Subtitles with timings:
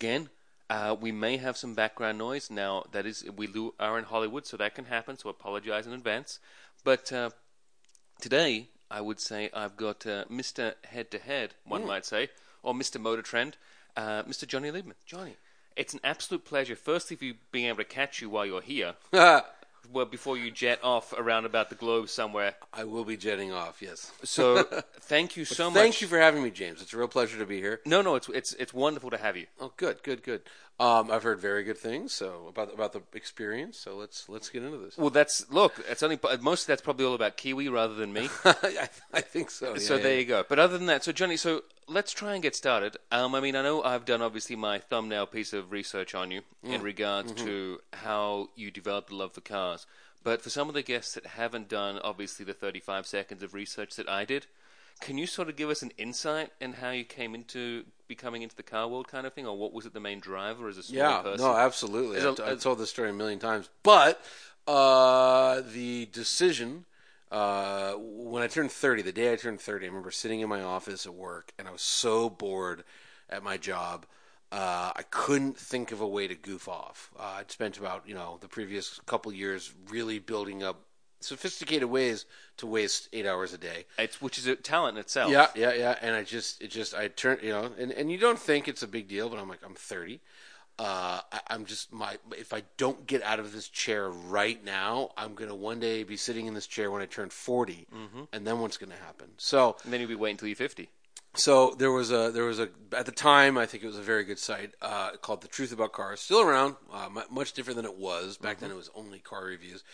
[0.00, 0.30] Again,
[0.70, 2.50] uh, we may have some background noise.
[2.50, 6.38] Now, that is, we are in Hollywood, so that can happen, so apologize in advance.
[6.84, 7.28] But uh,
[8.18, 10.72] today, I would say I've got uh, Mr.
[10.86, 12.30] Head to Head, one might say,
[12.62, 12.98] or Mr.
[12.98, 13.58] Motor Trend,
[13.94, 14.46] uh, Mr.
[14.46, 14.94] Jonny Lieberman.
[15.04, 15.36] Johnny,
[15.76, 18.94] it's an absolute pleasure, firstly, for being able to catch you while you're here,
[19.92, 22.54] well, before you jet off around about the globe somewhere.
[22.72, 23.82] I will be jetting off.
[23.82, 24.12] Yes.
[24.24, 24.62] So,
[25.00, 25.74] thank you so much.
[25.80, 26.82] Thank you for having me, James.
[26.82, 27.80] It's a real pleasure to be here.
[27.86, 29.46] No, no, it's it's it's wonderful to have you.
[29.60, 30.42] Oh, good, good, good.
[30.80, 33.78] Um, I've heard very good things so about about the experience.
[33.78, 34.96] So let's let's get into this.
[34.96, 35.74] Well, that's look.
[35.90, 38.30] It's only most of that's probably all about Kiwi rather than me.
[38.44, 39.76] I, I think so.
[39.76, 40.18] so yeah, there yeah.
[40.20, 40.44] you go.
[40.48, 42.96] But other than that, so Jonny, so let's try and get started.
[43.12, 46.40] Um, I mean, I know I've done obviously my thumbnail piece of research on you
[46.64, 46.74] Mm.
[46.74, 47.46] in regards Mm-hmm.
[47.46, 49.86] to how you developed the love for cars.
[50.24, 53.96] But for some of the guests that haven't done obviously the 35 seconds of research
[53.96, 54.46] that I did,
[55.00, 58.56] can you sort of give us an insight in how you came into becoming into
[58.56, 60.82] the car world kind of thing, or what was it the main driver as a
[60.82, 61.46] small Yeah, person?
[61.46, 62.18] no, absolutely.
[62.18, 64.20] As I've, told this story a million times, but
[64.66, 66.84] uh, the decision
[67.30, 70.60] uh, when I turned thirty, the day I turned thirty, I remember sitting in my
[70.60, 72.82] office at work, and I was so bored
[73.30, 74.06] at my job.
[74.50, 77.12] Uh, I couldn't think of a way to goof off.
[77.16, 80.82] Uh, I'd spent about you know the previous couple years really building up
[81.20, 82.24] sophisticated ways
[82.58, 83.86] to waste eight hours a day.
[83.98, 85.30] It's which is a talent in itself.
[85.30, 85.96] Yeah, yeah, yeah.
[86.00, 88.82] And I just, it just, I turned, you know, and, and you don't think it's
[88.82, 90.20] a big deal, but I'm like, I'm 30.
[90.78, 92.16] Uh, I, I'm just my.
[92.38, 96.16] If I don't get out of this chair right now, I'm gonna one day be
[96.16, 97.86] sitting in this chair when I turn 40,
[98.32, 99.28] and then what's gonna happen?
[99.36, 100.88] So, And then you'll be waiting until you're 50.
[101.34, 104.02] so there was a there was a at the time I think it was a
[104.02, 107.76] very good site uh, called The Truth About Cars, still around, uh, mu- much different
[107.76, 108.70] than it was back then.
[108.70, 109.84] It was only car reviews,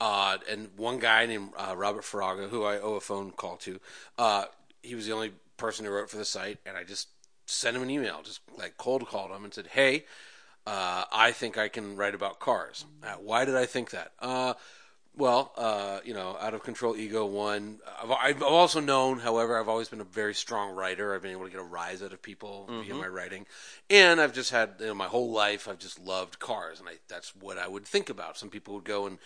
[0.00, 3.80] uh, and one guy named uh, Robert Farago, who I owe a phone call to,
[4.18, 4.44] uh,
[4.82, 7.08] he was the only person who wrote for the site, and I just
[7.46, 10.04] sent him an email, just like cold called him and said, "Hey,
[10.66, 14.12] uh, I think I can write about cars." Uh, why did I think that?
[14.18, 14.54] Uh,
[15.16, 17.78] well, uh, you know, out of control ego one.
[18.02, 21.14] I've, I've also known, however, I've always been a very strong writer.
[21.14, 23.46] I've been able to get a rise out of people via my writing,
[23.88, 25.68] and I've just had you know, my whole life.
[25.68, 28.36] I've just loved cars, and I, that's what I would think about.
[28.36, 29.18] Some people would go and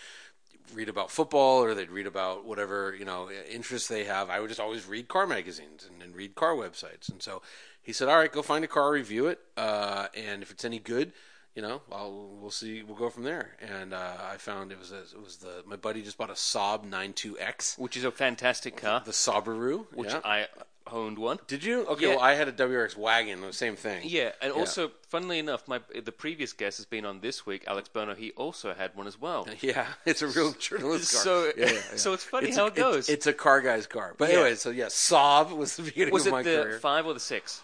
[0.73, 4.29] read about football, or they'd read about whatever you know interests they have.
[4.29, 7.41] I would just always read car magazines and, and read car websites, and so
[7.81, 10.79] he said, "All right, go find a car, review it, uh, and if it's any
[10.79, 11.13] good."
[11.55, 12.83] you know, well, we'll see.
[12.83, 13.57] We'll go from there.
[13.59, 16.33] And uh, I found it was a, it was the my buddy just bought a
[16.33, 19.85] Saab 92X, Which is a fantastic car, the Subaru.
[19.93, 20.21] which yeah.
[20.23, 20.47] I
[20.93, 21.39] owned one.
[21.47, 21.85] did you?
[21.85, 22.15] Okay, Yeah.
[22.15, 24.01] well, I had a WRX wagon, the same thing.
[24.03, 27.89] Yeah, and also, funnily enough, my the previous guest has been on this week, Alex
[27.89, 28.15] Bono.
[28.15, 29.47] He also had one as well.
[29.61, 31.21] Yeah, it's a real journalist car.
[31.23, 31.79] So- yeah, yeah, yeah.
[31.95, 32.97] so it's funny how a- it goes.
[32.97, 34.15] It's, it's a car guy's car.
[34.17, 34.35] But Yeah.
[34.35, 36.79] anyway, so yeah, Saab was the beginning Was of it my the career.
[36.79, 37.61] five or the six?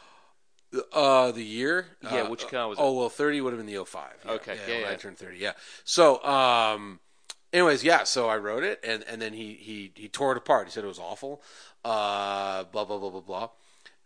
[0.92, 1.88] Uh, the year?
[2.04, 2.82] Yeah, Uh, which car was it?
[2.82, 4.10] Oh, well, 30 would have been the 05.
[4.26, 4.90] Yeah, Okay, yeah, when yeah.
[4.92, 5.54] I turned 30, yeah.
[5.86, 7.00] So, um,
[7.56, 10.68] anyways, yeah, so I wrote it, and, and then he, he, he tore it apart.
[10.68, 11.42] He said it was awful,
[11.84, 13.50] uh, blah, blah, blah, blah, blah.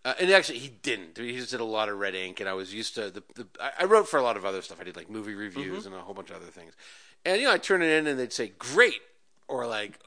[0.06, 1.18] Uh, and actually, he didn't.
[1.18, 3.22] He just did a lot of red ink, and I was used to the.
[3.36, 4.80] the I- wrote for a lot of other stuff.
[4.80, 5.94] I did like movie reviews Mm-hmm.
[5.94, 6.74] and a whole bunch of other things.
[7.26, 9.02] And you know, I turn it in, and they'd say, "Great,"
[9.50, 10.00] or like,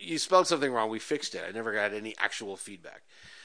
[0.00, 0.88] "You spelled something wrong.
[0.88, 3.02] We fixed it." I never got any actual feedback.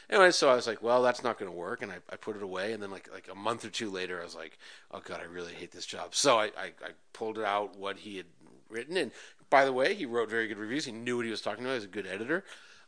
[0.09, 2.37] Anyway, so I was like, "Well, that's not going to work," and I, I put
[2.37, 2.71] it away.
[2.71, 4.57] And then like like a month or two later, I was like,
[4.91, 7.97] "Oh God, I really hate this job." So I, I, I pulled it out what
[7.97, 8.27] he had
[8.71, 9.11] written, and
[9.49, 10.85] by the way, he wrote very good reviews.
[10.85, 11.73] He knew what he was talking about.
[11.73, 12.43] He was a good editor.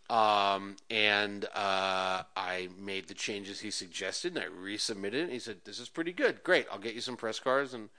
[0.09, 5.23] Um, and uh, I made the changes he suggested, and I resubmitted it.
[5.23, 6.43] And he said, "This is pretty good.
[6.43, 6.67] Great.
[6.71, 7.89] I'll get you some press cards." And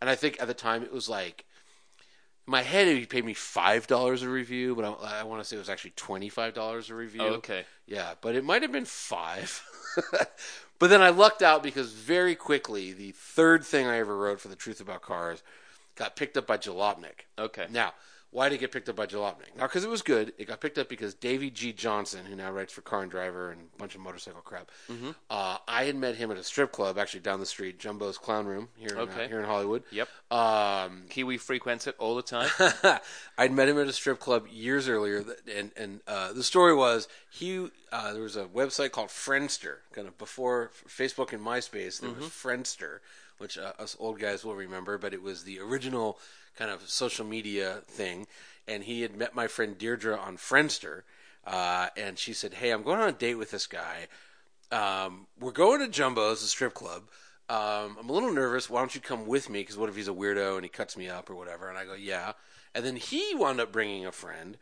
[0.00, 1.44] and I think at the time it was like
[2.46, 5.48] in my head he paid me five dollars a review, but I, I want to
[5.48, 7.22] say it was actually twenty five dollars a review.
[7.22, 7.64] Oh, okay.
[7.86, 9.62] Yeah, but it might have been five.
[10.78, 14.48] but then I lucked out because very quickly the third thing I ever wrote for
[14.48, 15.42] the Truth About Cars
[16.00, 17.26] got picked up by Jalopnik.
[17.38, 17.66] Okay.
[17.70, 17.92] Now,
[18.32, 19.56] why did it get picked up by Jalopnik?
[19.58, 20.32] Now, because it was good.
[20.38, 21.72] It got picked up because Davey G.
[21.72, 25.10] Johnson, who now writes for Car and Driver and a bunch of motorcycle crap, Mm-hmm.
[25.28, 28.46] uh, I had met him at a strip club actually down the street, Jumbo's Clown
[28.46, 29.82] Room here in, uh, here in Hollywood.
[29.90, 30.08] Yep.
[30.30, 32.48] Um, Kiwi frequents it all the time.
[33.38, 37.08] I'd met him at a strip club years earlier, and and uh, the story was
[37.32, 42.00] he uh, there was a website called Friendster, kind of before Facebook and MySpace.
[42.00, 42.98] There was Friendster,
[43.40, 46.18] which uh, us old guys will remember, but it was the original
[46.56, 48.26] kind of social media thing.
[48.68, 51.02] And he had met my friend Deirdre on Friendster,
[51.46, 54.06] uh, and she said, "Hey, I'm going on a date with this guy.
[54.70, 57.04] Um, we're going to Jumbo's, a strip club."
[57.50, 58.70] Um, I'm a little nervous.
[58.70, 59.58] Why don't you come with me?
[59.58, 61.68] Because what if he's a weirdo and he cuts me up or whatever?
[61.68, 62.34] And I go, yeah.
[62.76, 64.56] And then he wound up bringing a friend,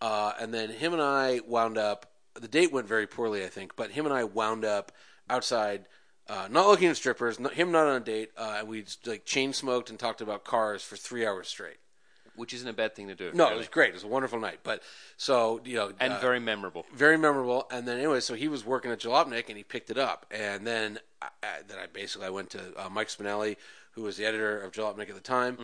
[0.00, 2.06] uh, and then him and I wound up.
[2.32, 4.92] The date went very poorly, I think, but him and I wound up
[5.28, 5.84] outside,
[6.30, 9.24] uh, not looking at strippers, not, him not on a date, uh, and we like
[9.24, 11.78] chain smoked and talked about cars for three hours straight.
[12.36, 13.32] Which isn't a bad thing to do.
[13.34, 13.56] No, really.
[13.56, 13.90] it was great.
[13.90, 14.60] It was a wonderful night.
[14.62, 14.82] But
[15.16, 16.86] so you know, and uh, very memorable.
[16.94, 17.66] very memorable.
[17.70, 20.24] And then anyway, so he was working at Jalopnik and he picked it up.
[20.30, 23.56] And then I, I, then I basically I went to uh, Mike Spinelli,
[23.90, 25.58] who was the editor of Jalopnik at the time.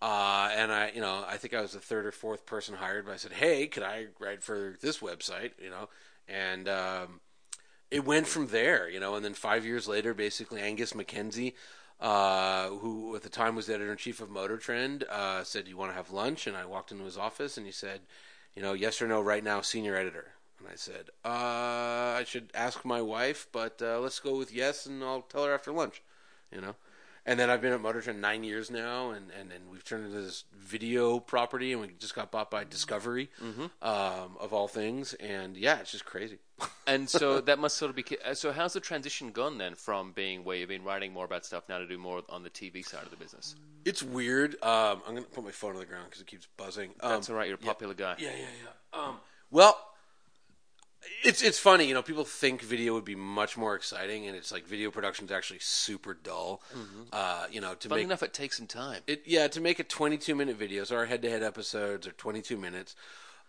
[0.00, 3.04] Uh, and I, you know, I think I was the third or fourth person hired.
[3.04, 5.50] But I said, hey, could I write for this website?
[5.60, 5.88] You know,
[6.28, 7.20] and um,
[7.92, 8.88] it went from there.
[8.88, 11.54] You know, and then five years later, basically Angus MacKenzie.
[12.00, 15.76] Uh, who at the time was editor in chief of Motor Trend, uh, said, "You
[15.76, 18.00] want to have lunch?" And I walked into his office, and he said,
[18.56, 22.50] "You know, yes or no, right now, senior editor." And I said, uh, I should
[22.54, 26.02] ask my wife, but uh, let's go with yes, and I'll tell her after lunch,
[26.52, 26.76] you know.
[27.24, 30.06] And then I've been at Motor Trend nine years now, and, and, and we've turned
[30.06, 33.30] into this video property, and we just got bought by Discovery,
[33.80, 35.14] um, of all things.
[35.14, 36.38] And yeah, it's just crazy.
[36.84, 38.04] And so that must sort of be.
[38.34, 41.62] So how's the transition gone then from being where you've been writing more about stuff
[41.68, 43.54] now to do more on the TV side of the business?
[43.84, 44.54] it's weird.
[44.62, 46.90] Um, I'm going to put my phone on the ground because it keeps buzzing.
[47.00, 47.46] Um, That's all right.
[47.46, 48.16] You're a popular guy.
[48.18, 49.00] Yeah, yeah, yeah.
[49.00, 49.16] Um,
[49.50, 49.78] well,
[51.24, 52.02] it's it's funny, you know.
[52.02, 55.58] People think video would be much more exciting, and it's like video production is actually
[55.60, 56.62] super dull.
[57.12, 59.00] Uh, you know, to Funny make enough, it takes some time.
[59.06, 60.84] it, yeah, to make a 22 minute video.
[60.84, 62.94] So our head to head episodes are 22 minutes.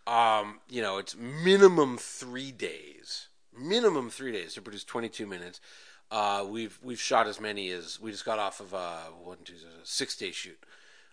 [0.05, 3.27] Um, you know, it's minimum three days,
[3.57, 5.61] minimum three days to produce 22 minutes.
[6.11, 9.53] Uh, we've we've shot as many as we just got off of a one, two,
[9.53, 10.59] a six day shoot.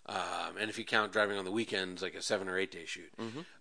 [0.07, 2.85] Um, and if you count driving on the weekends, like a seven or eight day
[2.85, 3.13] shoot.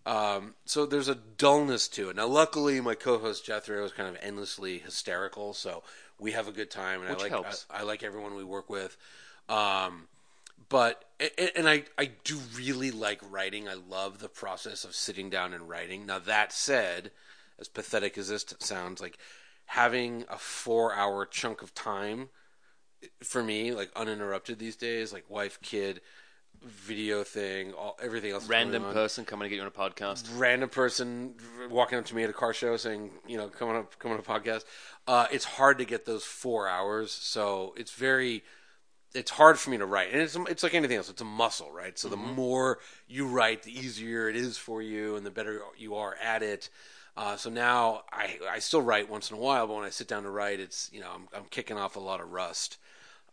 [0.06, 2.16] Um, so there's a dullness to it.
[2.16, 5.84] Now, luckily, my co-host Jethro is kind of endlessly hysterical, so
[6.20, 7.66] we have a good time, and Which I like helps.
[7.70, 8.98] I, I like everyone we work with.
[9.48, 10.08] Um,
[10.70, 13.68] but and, and I I do really like writing.
[13.68, 16.06] I love the process of sitting down and writing.
[16.06, 17.12] Now that said,
[17.60, 19.18] as pathetic as this sounds, like
[19.66, 22.30] having a four hour chunk of time
[23.22, 26.02] for me, like uninterrupted these days, like wife, kid,
[26.64, 28.48] video thing, all everything else.
[28.48, 30.28] Random person coming to get you on a podcast.
[30.38, 31.36] Random person
[31.70, 34.12] walking up to me at a car show saying, you know, come on up, come
[34.12, 34.66] on a podcast.
[35.08, 38.44] Uh, it's hard to get those four hours, so it's very
[39.14, 41.10] it's hard for me to write, and it's it's like anything else.
[41.10, 41.98] It's a muscle, right?
[41.98, 45.96] So the more you write, the easier it is for you, and the better you
[45.96, 46.70] are at it.
[47.18, 50.08] Uh, so now I I still write once in a while, but when I sit
[50.08, 52.78] down to write, it's you know I'm I'm kicking off a lot of rust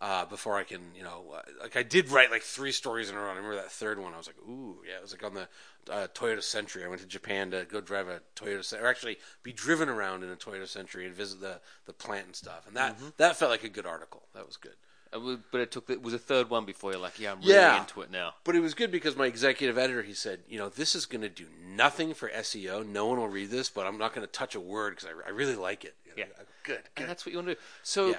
[0.00, 3.16] uh, before I can you know uh, like I did write like three stories in
[3.16, 3.26] a row.
[3.26, 4.14] I remember that third one.
[4.14, 5.48] I was like, ooh, yeah, it was like on the
[5.92, 6.84] uh, Toyota Century.
[6.84, 10.30] I went to Japan to go drive a Toyota, or actually be driven around in
[10.30, 13.64] a Toyota Century and visit the the plant and stuff, and that that felt like
[13.64, 14.22] a good article.
[14.34, 14.74] That was good.
[15.12, 17.80] But it took it was a third one before you're like, yeah, I'm really Yeah.
[17.80, 18.34] into it now.
[18.44, 21.22] But it was good because my executive editor, he said, you know, this is going
[21.22, 22.84] to do nothing for SEO.
[22.86, 25.28] No one will read this, but I'm not going to touch a word because I,
[25.28, 25.94] I really like it.
[26.04, 26.42] You know, Yeah.
[26.64, 26.82] Good.
[26.96, 27.60] And that's what you want to do.
[27.82, 28.18] So, Yeah.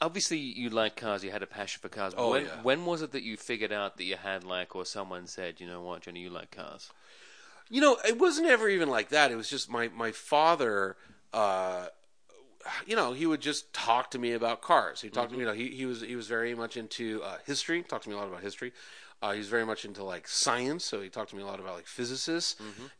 [0.00, 1.24] Obviously, you like cars.
[1.24, 2.14] You had a passion for cars.
[2.16, 2.62] Oh, when, yeah.
[2.62, 5.66] when was it that you figured out that you had like, or someone said, you
[5.66, 6.90] know what, Jonny, you like cars?
[7.70, 9.30] You know, it wasn't ever even like that.
[9.30, 10.96] It was just my my father.
[11.32, 11.86] Uh,
[12.86, 15.00] you know, he would just talk to me about cars.
[15.00, 15.40] He talked to me.
[15.40, 17.82] You know, he he was he was very much into uh, history.
[17.82, 18.72] Talked to me a lot about history.
[19.22, 21.58] Uh, he was very much into like science, so he talked to me a lot
[21.58, 22.56] about like physicists,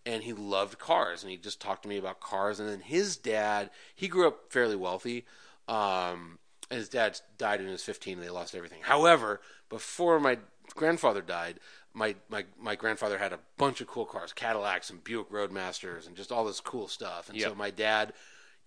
[0.07, 2.59] and he loved cars, and he just talked to me about cars.
[2.59, 5.27] And then his dad, he grew up fairly wealthy.
[5.69, 6.39] Um,
[6.71, 8.81] his dad died when he was 15 and they lost everything.
[8.83, 10.39] However, before my
[10.75, 11.61] grandfather died,
[11.95, 16.17] my, my, my grandfather had a bunch of cool cars, Cadillacs and Buick Roadmasters and
[16.17, 17.29] just all this cool stuff.
[17.29, 18.13] And so my dad,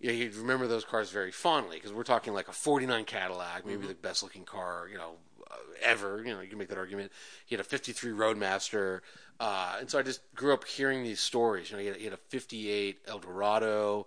[0.00, 3.66] you know, he'd remember those cars very fondly because we're talking like a 49 Cadillac,
[3.66, 5.12] maybe the best looking car, you know,
[5.50, 6.22] uh, ever.
[6.24, 7.12] You know, you can make that argument.
[7.46, 9.02] He had a 53 Roadmaster.
[9.38, 11.70] Uh, and so I just grew up hearing these stories.
[11.70, 14.06] You know, he had, he had a 58 Eldorado.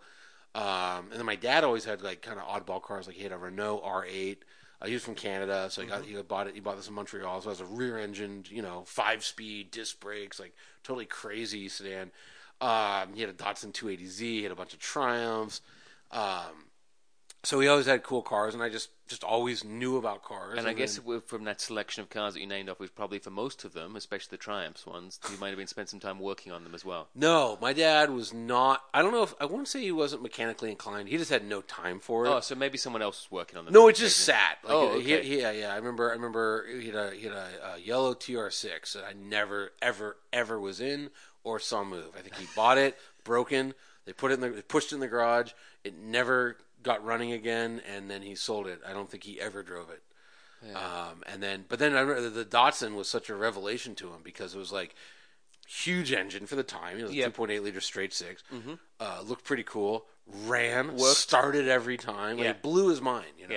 [0.55, 3.07] Um, and then my dad always had like kind of oddball cars.
[3.07, 4.37] Like he had a Renault R8.
[4.81, 6.53] Uh, he was from Canada, so he got he bought it.
[6.53, 7.41] He bought this in Montreal.
[7.41, 12.11] So it was a rear-engined, you know, five-speed disc brakes, like totally crazy sedan.
[12.61, 14.19] Um, he had a Datsun 280Z.
[14.19, 15.61] He had a bunch of Triumphs.
[16.11, 16.67] Um,
[17.43, 20.57] so he always had cool cars, and I just just always knew about cars.
[20.57, 23.19] And I guess then- from that selection of cars that you named off, was probably
[23.19, 26.19] for most of them, especially the Triumphs ones, you might have been spent some time
[26.19, 27.09] working on them as well.
[27.13, 28.81] no, my dad was not.
[28.93, 31.09] I don't know if I won't say he wasn't mechanically inclined.
[31.09, 32.29] He just had no time for it.
[32.29, 33.73] Oh, so maybe someone else was working on them.
[33.73, 34.59] No, it just sat.
[34.63, 35.73] Like, Oh, he- he- yeah, yeah.
[35.73, 36.09] I remember.
[36.09, 40.17] I remember he had a he had a, a yellow TR6 that I never, ever,
[40.31, 41.09] ever was in
[41.43, 42.11] or saw move.
[42.17, 43.73] I think he bought it broken.
[44.05, 45.51] They put it in the they pushed it in the garage.
[45.83, 48.81] It never got running again, and then he sold it.
[48.87, 50.03] I don't think he ever drove it.
[50.75, 54.21] Um, and then, but then I remember the Datsun was such a revelation to him
[54.23, 54.95] because it was like
[55.67, 56.99] huge engine for the time.
[56.99, 57.25] It was Yeah.
[57.25, 58.73] two point eight liter straight 6 Mm-hmm.
[58.99, 60.05] Uh, looked pretty cool.
[60.25, 62.37] Ran, started every time.
[62.37, 62.51] Like, Yeah.
[62.51, 63.33] It blew his mind.
[63.37, 63.55] You know,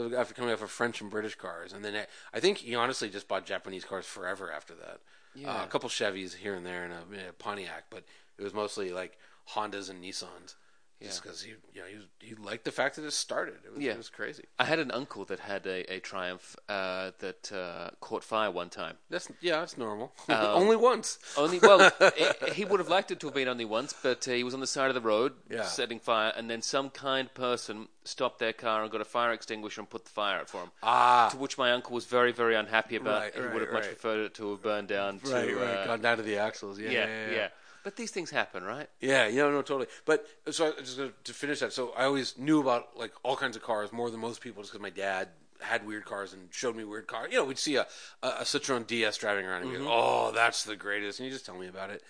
[0.00, 0.18] Yeah.
[0.18, 2.06] after coming off of French and British cars, and then I,
[2.36, 5.00] I think he honestly just bought Japanese cars forever after that.
[5.46, 8.02] Uh, a couple Chevys here and there, and a, a Pontiac, but
[8.36, 9.16] it was mostly like
[9.50, 10.56] Hondas and Nissans.
[11.02, 13.54] Just because he, you know, he, was, he liked the fact that it started.
[13.64, 13.92] It was, Yeah.
[13.92, 14.44] it was crazy.
[14.58, 18.68] I had an uncle that had a, a Triumph uh, that uh, caught fire one
[18.68, 18.96] time.
[19.08, 20.12] That's yeah, that's normal.
[20.28, 21.18] Uh, Only once.
[21.36, 24.32] Only well, he- he would have liked it to have been only once, but uh,
[24.32, 25.62] he was on the side of the road Yeah.
[25.62, 29.80] setting fire, and then some kind person stopped their car and got a fire extinguisher
[29.80, 30.70] and put the fire out for him.
[30.82, 33.20] Ah, To which my uncle was very, very unhappy about.
[33.20, 35.20] Right, he right, would have much preferred it to have burned down.
[35.20, 35.62] To, right, right.
[35.64, 36.78] uh, Gone down to the axles.
[36.80, 37.48] Yeah, yeah, yeah, yeah, yeah.
[37.84, 38.88] But these things happen, right?
[39.00, 39.86] Yeah, yeah, no, totally.
[40.04, 43.36] But so I, just to- to finish that, so I always knew about like all
[43.36, 45.28] kinds of cars more than most people, just because my dad
[45.60, 47.28] had weird cars and showed me weird cars.
[47.32, 47.86] You know, we'd see a,
[48.22, 51.32] a, a Citroen DS driving around and we'd go, "Oh, that's the greatest," and you
[51.32, 52.02] just tell me about it.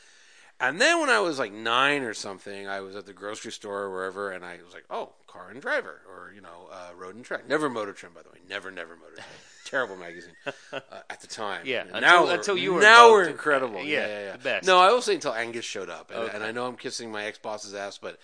[0.61, 3.83] And then when I was like nine or something, I was at the grocery store
[3.83, 7.15] or wherever, and I was like, "Oh, Car and Driver," or you know, uh, Road
[7.15, 7.49] and Track.
[7.49, 8.39] Never Motor Trend, by the way.
[8.49, 9.29] Never, never Motor Trend.
[9.69, 10.53] Terrible magazine uh,
[11.11, 11.63] at the time.
[11.65, 13.79] Yeah, And until- now we're- until you were now we're incredible.
[13.85, 14.37] yeah, Yeah, yeah, yeah.
[14.39, 14.67] best.
[14.67, 16.35] No, I will say until Angus showed up, and, Okay.
[16.35, 18.19] and I know I'm kissing my ex boss's ass, but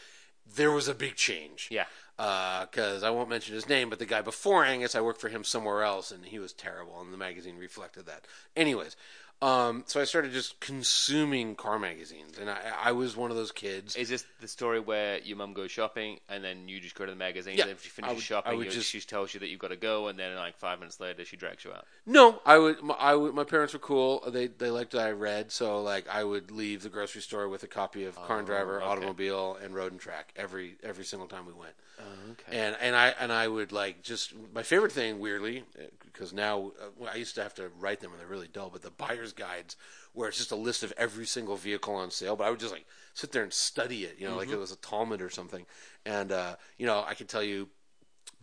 [0.56, 1.68] there was a big change.
[1.70, 1.84] Yeah.
[2.16, 5.42] Because I won't mention his name, but the guy before Angus, I worked for him
[5.44, 8.24] somewhere else, and he was terrible, and the magazine reflected that.
[8.56, 8.96] Anyways,
[9.44, 13.52] um, so I started just consuming car magazines, and I, I was one of those
[13.52, 13.94] kids.
[13.96, 17.12] Is this the story where your mum goes shopping and then you just go to
[17.12, 17.56] the magazine?
[17.56, 17.64] Yeah.
[17.64, 19.48] and if she I finishes would- shopping, I would you, just- she tells you that
[19.48, 21.84] you've got to go, and then like five minutes later, she drags you out.
[22.06, 22.82] No, I would.
[22.82, 23.34] My, I would.
[23.34, 24.22] My parents were cool.
[24.26, 27.62] They they liked that I read, so like I would leave the grocery store with
[27.62, 28.86] a copy of Car and Driver, okay.
[28.86, 31.74] Automobile, and Road and Track every every single time we went.
[32.00, 32.58] Okay.
[32.58, 35.64] And and I and I would like just my favorite thing weirdly
[36.04, 38.70] because now uh, well, I used to have to write them and they're really dull,
[38.70, 39.76] but the buyer's guides
[40.12, 42.36] where it's just a list of every single vehicle on sale.
[42.36, 44.72] But I would just like sit there and study it, you know, like it was
[44.72, 45.66] a Talmud or something.
[46.04, 47.68] And uh, you know, I could tell you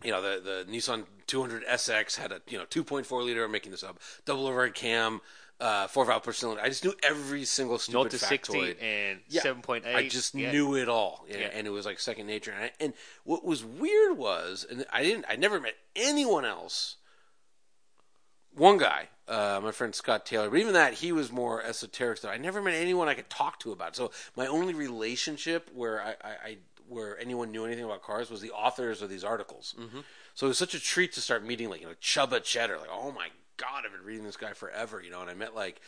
[0.04, 3.44] you know the the Nissan 200 SX had a you know 2.4 liter.
[3.44, 3.98] I'm making this up.
[4.24, 5.20] Double overhead cam,
[5.62, 6.60] uh, four valve per cylinder.
[6.60, 8.28] I just knew every single stupid to factoid.
[8.28, 9.42] sixty and Yeah.
[9.42, 9.94] seven point eight.
[9.96, 10.50] I just yeah.
[10.50, 11.50] knew it all, yeah, Yeah.
[11.54, 12.50] and it was like second nature.
[12.50, 12.92] And, I, and
[13.24, 16.96] what was weird was, and I didn't, I never met anyone else.
[18.54, 22.32] One guy, uh, my friend Scott Taylor, but even that, he was more esoteric stuff.
[22.32, 23.90] I never met anyone I could talk to about.
[23.90, 23.96] it.
[23.96, 26.56] So my only relationship where I, I, I
[26.88, 29.74] where anyone knew anything about cars was the authors of these articles.
[29.80, 30.00] Mm-hmm.
[30.34, 32.90] So it was such a treat to start meeting like you know Csaba Csere, like
[32.92, 35.20] oh my god, I've been reading this guy forever, you know.
[35.20, 35.80] And I met like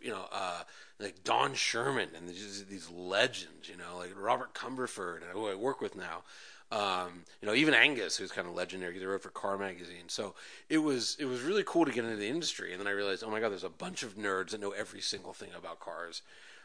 [0.00, 0.62] you know uh,
[1.00, 5.80] like Don Sherman and these, these legends, you know, like Robert Cumberford, who I work
[5.80, 6.22] with now.
[6.70, 10.08] Um, you know, even Angus, who's kind of legendary, he wrote for Car Magazine.
[10.08, 10.34] So
[10.70, 12.72] it was it was really cool to get into the industry.
[12.72, 15.00] And then I realized, oh my god, there's a bunch of nerds that know every
[15.02, 16.22] single thing about cars.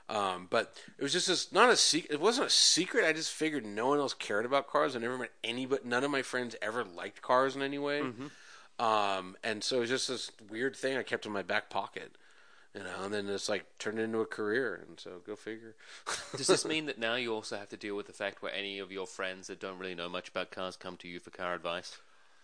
[0.10, 2.14] Um, but it was just this, not a secret.
[2.14, 3.04] It wasn't a secret.
[3.04, 4.96] I just figured no one else cared about cars.
[4.96, 8.02] I never met any, but None of my friends ever liked cars in any way.
[8.80, 12.16] Um, and so it was just this weird thing I kept in my back pocket,
[12.76, 13.04] you know.
[13.04, 14.84] And then it's like turned into a career.
[14.88, 15.76] And so go figure.
[16.38, 18.80] Does this mean that now you also have to deal with the fact where any
[18.80, 21.54] of your friends that don't really know much about cars come to you for car
[21.56, 21.98] advice?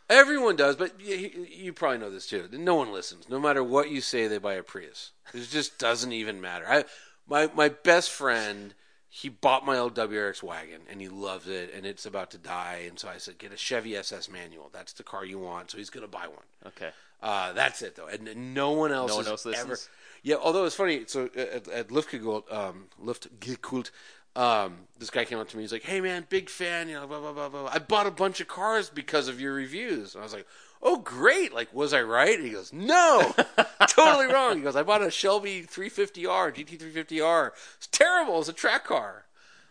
[0.10, 2.50] Everyone does, but you, you probably know this too.
[2.52, 3.30] No one listens.
[3.30, 5.12] No matter what you say, they buy a Prius.
[5.34, 6.66] It just doesn't even matter.
[6.68, 6.84] I,
[7.28, 8.74] my my best friend,
[9.16, 12.86] he bought my old WRX wagon and he loves it, and it's about to die.
[12.88, 14.72] And so I said, get a Chevy SS manual.
[14.74, 15.70] That's the car you want.
[15.70, 16.48] So he's gonna buy one.
[16.66, 16.90] Okay.
[17.22, 19.12] Uh, that's it though, and, no one else.
[19.12, 19.70] No one else ever.
[19.70, 19.90] listens?
[20.24, 21.04] Yeah, although it's funny.
[21.06, 23.92] So at, at Luftgekühlt, um, Luftgekühlt,
[24.36, 25.62] um, this guy came up to me.
[25.62, 26.90] He's like, "Hey man, big fan.
[26.90, 27.70] You know, blah blah blah blah.
[27.72, 30.48] I bought a bunch of cars because of your reviews." And I was like,
[30.84, 31.54] "Oh great!
[31.54, 33.34] Like, was I right?" And he goes, "No,
[33.88, 37.52] totally wrong." He goes, "I bought a Shelby 350R, GT 350R.
[37.78, 38.40] It's terrible.
[38.40, 39.26] It's a track car."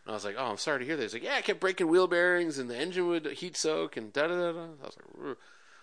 [0.04, 1.60] And I was like, "Oh, I'm sorry to hear this." He's like, "Yeah, I kept
[1.60, 4.86] breaking wheel bearings, and the engine would heat soak, and da da da da." I
[4.86, 5.36] was like, "Rrr."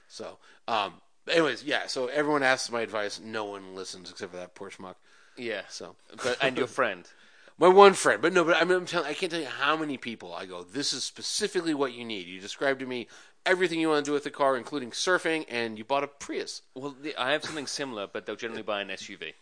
[0.07, 0.95] "So, um,
[1.29, 1.87] anyways, yeah.
[1.87, 3.19] So everyone asks my advice.
[3.23, 4.95] No one listens except for that poor schmuck.
[5.37, 5.61] Yeah.
[5.69, 7.07] So But and your friend.
[7.59, 9.75] my one friend, but no, but I mean, I'm telling, I can't tell you how
[9.75, 10.63] many people I go.
[10.63, 12.25] This is specifically what you need.
[12.25, 13.07] You described to me
[13.45, 16.61] everything you want to do with the car, including surfing, and you bought a Prius.
[16.75, 19.33] Well, the, I have something similar, but they'll generally buy an SUV.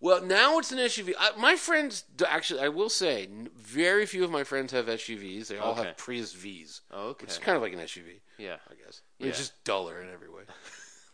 [0.00, 1.14] Well, now it's an SUV.
[1.18, 5.48] I, my friends, actually, I will say, n- very few of my friends have SUVs.
[5.48, 5.84] They all Okay.
[5.86, 6.82] have Prius V's.
[6.92, 7.24] Oh, okay.
[7.24, 8.58] It's kind of like an SUV, Yeah.
[8.70, 9.02] I guess.
[9.18, 9.32] It's Yeah.
[9.32, 10.42] just duller in every way.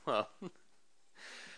[0.06, 0.28] Well,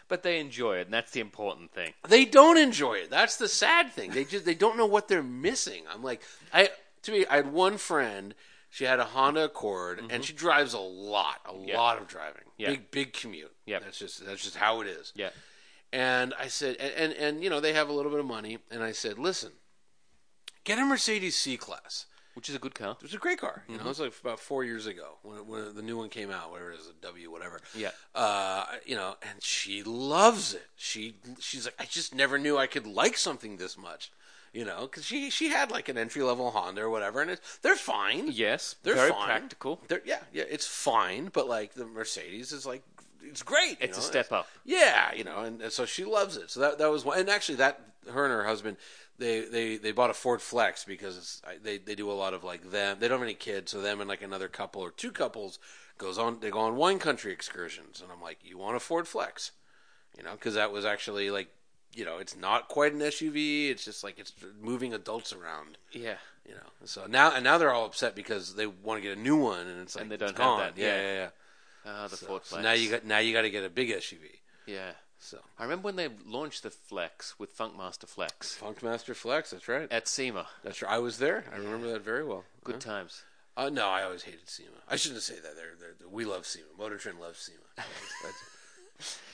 [0.09, 1.95] but they enjoy it, and that's the important thing.
[2.09, 3.11] They don't enjoy it.
[3.11, 4.13] That's the sad thing.
[4.13, 5.83] They just they don't know what they're missing.
[5.93, 6.23] I'm like,
[6.55, 6.71] I
[7.03, 8.37] to me, I had one friend.
[8.77, 11.69] She had a Honda Accord, and she drives a lot, a Mm-hmm.
[11.69, 11.79] Yeah.
[11.81, 12.43] lot of driving.
[12.59, 12.69] Yeah.
[12.73, 13.55] Big big commute.
[13.65, 13.79] Yeah.
[13.79, 15.15] That's just that's just how it is.
[15.17, 15.31] Yeah.
[15.95, 18.59] And I said, and, and and you know they have a little bit of money,
[18.71, 19.53] and I said, listen,
[20.65, 22.05] get a Mercedes C class.
[22.35, 22.91] Which is a good car.
[22.91, 23.65] It was a great car.
[23.67, 26.31] You know, it was like about four years ago when, when the new one came
[26.31, 27.63] out, whatever it is, a W, whatever.
[27.75, 27.93] Yeah.
[28.15, 30.67] Uh, you know, and she loves it.
[30.77, 34.13] She she's like, I just never knew I could like something this much.
[34.57, 37.59] You know, because she she had like an entry level Honda or whatever, and it's,
[37.59, 38.31] they're fine.
[38.33, 39.27] Yes, they're very fine.
[39.27, 39.83] practical.
[39.87, 41.29] They're, yeah, yeah, it's fine.
[41.31, 42.83] But like the Mercedes is like,
[43.23, 43.77] it's great.
[43.83, 44.49] It's a step up.
[44.65, 46.51] yeah, you know, and, and so she loves it.
[46.51, 47.19] So that that was one.
[47.19, 48.79] And actually, that her and her husband,
[49.19, 52.43] they they they bought a Ford Flex because it's, they they do a lot of
[52.43, 52.97] like them.
[52.99, 55.59] They don't have any kids, so them and like another couple or two couples
[55.99, 56.41] goes on.
[56.41, 59.53] They go on wine country excursions, and I'm like, you want a Ford Flex,
[60.17, 61.49] you know, because that was actually like,
[61.95, 63.71] you know, it's not quite an SUV.
[63.71, 65.79] It's just like it's moving adults around.
[65.93, 66.17] Yeah.
[66.47, 69.21] You know, so now and now they're all upset because they want to get a
[69.21, 70.61] new one, and it's like And they don't have gone.
[70.61, 71.03] that, Yeah, yeah.
[71.03, 71.29] yeah, yeah.
[71.89, 72.63] Ah, the So, Ford so Flex.
[72.65, 74.41] now you got now you got to get a big SUV.
[74.67, 74.93] Yeah.
[75.19, 79.91] So I remember when they launched the Flex with Funkmaster Flex Funkmaster Flex, that's right.
[79.91, 80.47] at SEMA.
[80.63, 80.93] That's right.
[80.93, 81.45] I was there.
[81.53, 82.45] I remember that very well.
[82.65, 83.23] Good times.
[83.57, 84.69] Uh, no, I always hated SEMA.
[84.89, 85.57] I shouldn't say that.
[85.57, 86.67] They're, they're, we love SEMA.
[86.79, 87.59] Motor Trend loves SEMA.
[87.77, 88.35] That's-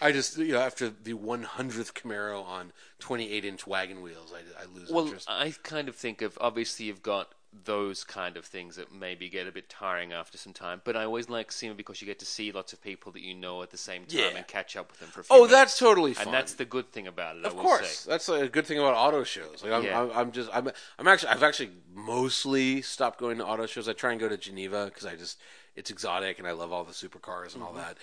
[0.00, 4.66] I just, you know, after the 100th Camaro on 28 inch wagon wheels, I, I
[4.78, 5.28] lose Well, interest.
[5.30, 7.32] I kind of think of obviously you've got
[7.64, 11.04] those kind of things that maybe get a bit tiring after some time, but I
[11.04, 13.70] always like SEMA because you get to see lots of people that you know at
[13.70, 14.36] the same time Yeah.
[14.38, 15.52] and catch up with them for a few oh, minutes.
[15.52, 16.26] that's totally fine.
[16.28, 17.44] and that's the good thing about it.
[17.44, 18.10] I Of course, say.
[18.10, 19.62] that's a good thing about auto shows.
[19.62, 20.00] Like I'm, Yeah.
[20.00, 23.86] I'm, I'm just, I'm, I'm actually, I've actually mostly stopped going to auto shows.
[23.86, 25.38] I try and go to Geneva because I just,
[25.76, 27.98] it's exotic and I love all the supercars and all that.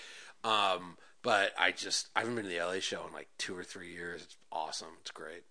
[0.48, 3.64] Um, but I just, I haven't been to the LA show in like two or
[3.64, 4.22] three years.
[4.24, 4.88] It's awesome.
[5.02, 5.44] It's great.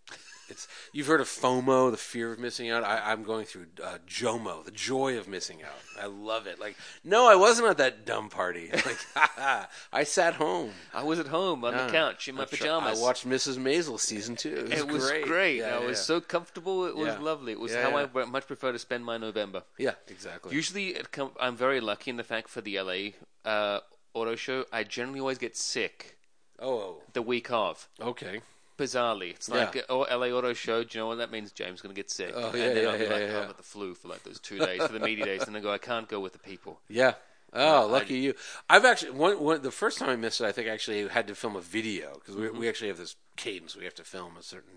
[0.48, 2.82] It's you've heard of FOMO, the fear of missing out.
[2.82, 6.02] I, I'm going through uh, JOMO, the joy of missing out.
[6.02, 6.58] I love it.
[6.58, 8.70] Like, no, I wasn't at that dumb party.
[8.86, 8.96] Like,
[9.92, 10.70] I sat home.
[10.94, 12.98] I was at home on the couch in my I'm sure- pajamas.
[12.98, 13.58] I watched Mrs.
[13.58, 14.54] Maisel season two.
[14.54, 15.24] It was, It was great.
[15.26, 15.56] great.
[15.58, 16.86] Yeah, I yeah, was so comfortable.
[16.86, 17.18] It was Yeah.
[17.20, 17.52] lovely.
[17.52, 17.94] It was how.
[17.94, 19.64] I much prefer to spend my November.
[19.76, 20.54] yeah, exactly.
[20.54, 23.10] Usually, it com- I'm very lucky in the fact for the LA
[23.50, 23.80] uh,
[24.14, 26.16] auto show, I generally always get sick
[26.60, 27.88] oh, the week of.
[28.00, 28.40] oh, okay.
[28.78, 29.82] Bizarrely, it's like Yeah.
[29.88, 30.84] oh, LA Auto Show.
[30.84, 31.50] Do you know what that means?
[31.50, 33.20] James is going to get sick, Oh, and yeah, then yeah, I'll be yeah, like,
[33.22, 33.40] yeah, oh.
[33.40, 35.64] I've got the flu for like those two days for the media days, and then
[35.64, 36.78] go, I can't go with the people.
[36.88, 37.14] Yeah.
[37.52, 38.34] Oh, lucky you.
[38.70, 41.26] I've actually one, one the first time I missed it, I think I actually had
[41.26, 44.34] to film a video because we, we actually have this cadence we have to film
[44.36, 44.70] at certain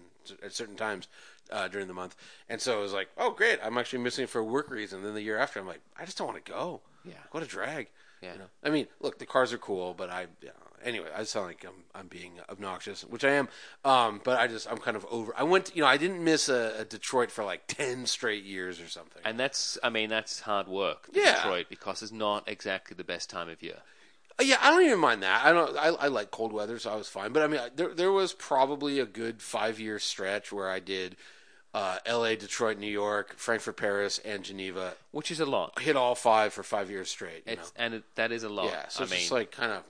[0.43, 1.07] at certain times
[1.51, 2.15] uh, during the month,
[2.49, 5.03] and so it was like, oh great, I'm actually missing it for a work reason.
[5.03, 6.81] Then the year after, I'm like, I just don't want to go.
[7.05, 7.13] Yeah.
[7.31, 7.89] what a drag.
[8.21, 8.33] Yeah.
[8.33, 8.45] You know?
[8.63, 10.49] I mean, look, the cars are cool, but I, know,
[10.83, 13.49] anyway, I sound like I'm I'm being obnoxious, which I am.
[13.83, 15.33] Um, but I just I'm kind of over.
[15.35, 18.79] I went, you know, I didn't miss a, a Detroit for like ten straight years
[18.79, 19.21] or something.
[19.25, 21.35] And that's, I mean, that's hard work, Yeah.
[21.35, 23.77] Detroit, because it's not exactly the best time of year.
[24.39, 25.43] Uh, Yeah, I don't even mind that.
[25.45, 25.75] I don't.
[25.77, 27.33] I, I like cold weather, so I was fine.
[27.33, 30.79] But I mean, I- there there was probably a good five year stretch where I
[30.79, 31.15] did
[31.73, 34.93] uh, L.A., Detroit, New York, Frankfurt, Paris, and Geneva.
[35.11, 35.79] Which is a lot.
[35.79, 37.43] Hit all five for five years straight.
[37.45, 38.65] You It's and it, that is a lot.
[38.65, 39.83] Yeah, so I it's mean, just like kind of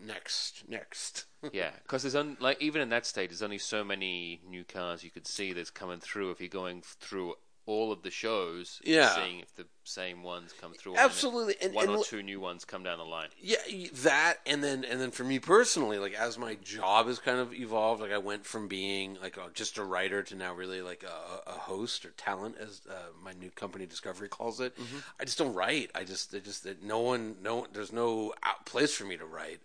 [0.00, 1.26] next, next.
[1.52, 5.04] yeah, because there's on, like even in that state, there's only so many new cars
[5.04, 7.34] you could see that's coming through if you're going through
[7.66, 8.80] all of the shows.
[8.84, 9.14] Yeah.
[9.14, 10.96] seeing if the same ones come through.
[10.96, 13.28] Absolutely, and- one and or two new ones come down the line.
[13.40, 13.56] Yeah,
[14.02, 17.52] that and then and then for me personally, like as my job has kind of
[17.54, 21.04] evolved, like I went from being like a, just a writer to now really like
[21.04, 24.76] a, a host or talent, as uh, my new company Discovery calls it.
[25.20, 25.90] I just don't write.
[25.94, 29.24] I just, I just that no one, no, there's no out place for me to
[29.24, 29.60] write.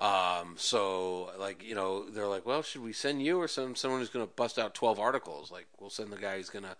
[0.00, 4.00] Um, so like you know, they're like, well, should we send you or some someone
[4.00, 5.50] who's going to bust out twelve articles?
[5.50, 6.76] Like we'll send the guy who's going to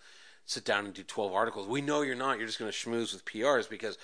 [0.46, 1.66] sit down and do 12 articles.
[1.66, 2.38] We know you're not.
[2.38, 3.98] You're just going to schmooze with PRs because,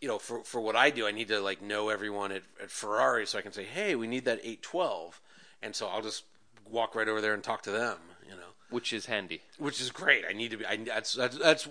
[0.00, 2.70] you know, for, for what I do, I need to like know everyone at, at
[2.70, 5.20] Ferrari so I can say, hey, we need that 812.
[5.62, 6.22] And so I'll just
[6.70, 9.40] walk right over there and talk to them, you know, Which is handy.
[9.58, 10.24] which is great.
[10.28, 11.68] I need to be, I, that's, that's, that's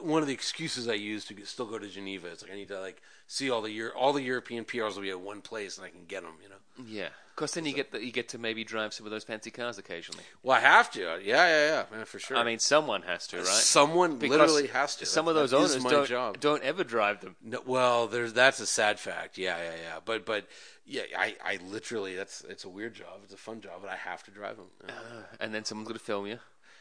[0.00, 2.28] one of the excuses I use to get, still go to Geneva.
[2.28, 5.02] It's like, I need to like see all the Euro, all the European PRs will
[5.02, 6.90] be at one place and I can get them, you know.
[6.90, 9.50] Yeah, because then you get the, you get to maybe drive some of those fancy
[9.50, 10.24] cars occasionally.
[10.42, 11.00] Well, I have to.
[11.00, 12.36] Yeah, yeah, yeah, man, for sure.
[12.38, 13.46] I mean, someone has to, right?
[13.46, 15.06] someone Because literally has to.
[15.06, 16.40] Some That- of those owners my don't job.
[16.40, 17.36] don't ever drive them.
[17.44, 19.36] No, well, there's that's a sad fact.
[19.36, 19.98] Yeah, yeah, yeah.
[20.04, 20.46] But but
[20.86, 23.20] yeah, I, I literally that's it's a weird job.
[23.24, 24.66] It's a fun job, but I have to drive them.
[24.86, 24.94] Yeah.
[24.94, 26.38] Uh, and then someone's going to film you.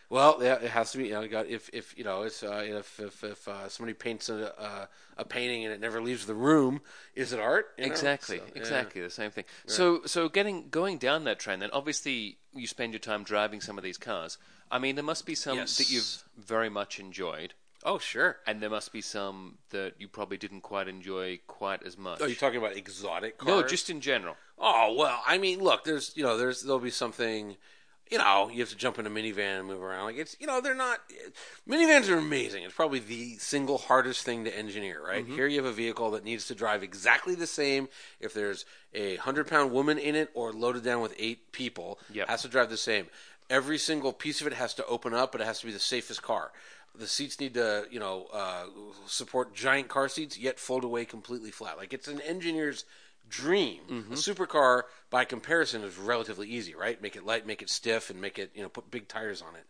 [0.10, 1.06] Well, yeah, it has to be.
[1.06, 4.30] You know, got if if you know it's uh, if if, if uh, somebody paints
[4.30, 4.86] a uh,
[5.18, 6.82] a painting and it never leaves the room,
[7.16, 7.74] is it art?
[7.78, 7.92] You know?
[7.92, 8.62] Exactly, So, yeah.
[8.62, 9.46] exactly the same thing.
[9.66, 13.78] So, so getting going down that train, then obviously you spend your time driving some
[13.78, 14.38] of these cars.
[14.70, 15.78] I mean, there must be some Yes.
[15.78, 17.54] that you've very much enjoyed.
[17.88, 18.38] Oh, sure.
[18.48, 22.20] and there must be some that you probably didn't quite enjoy quite as much.
[22.20, 23.48] Are you talking about exotic cars?
[23.48, 24.36] no, just in general.
[24.58, 27.58] Oh well, I mean, look, there's you know, there's there'll be something,
[28.12, 30.06] you know, you have to jump in a minivan and move around.
[30.06, 31.00] Like it's you know, they're not
[31.68, 32.64] minivans are amazing.
[32.64, 35.02] It's probably the single hardest thing to engineer.
[35.06, 37.88] Right here, you have a vehicle that needs to drive exactly the same.
[38.20, 42.28] If there's a hundred pound woman in it or loaded down with eight people, Yep.
[42.28, 43.08] has to drive the same.
[43.50, 45.80] Every single piece of it has to open up, but it has to be the
[45.80, 46.52] safest car.
[46.98, 48.64] The seats need to, you know, uh,
[49.06, 51.78] support giant car seats, yet fold away completely flat.
[51.78, 52.86] Like it's an engineer's
[53.30, 53.82] dream.
[53.90, 54.14] A mm-hmm.
[54.14, 57.02] supercar, by comparison, is relatively easy, right?
[57.02, 59.56] Make it light, make it stiff, and make it, you know, put big tires on
[59.56, 59.66] it.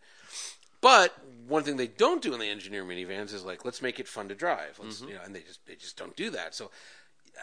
[0.80, 1.16] But
[1.48, 4.28] one thing they don't do in the engineer minivans is like, let's make it fun
[4.28, 4.78] to drive.
[4.80, 5.08] Let's, mm-hmm.
[5.08, 6.54] you know, and they just they just don't do that.
[6.54, 6.70] So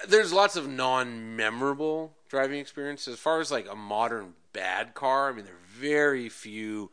[0.08, 3.13] there's lots of non-memorable driving experiences.
[3.15, 6.91] As far as like a modern bad car, I mean, there are very few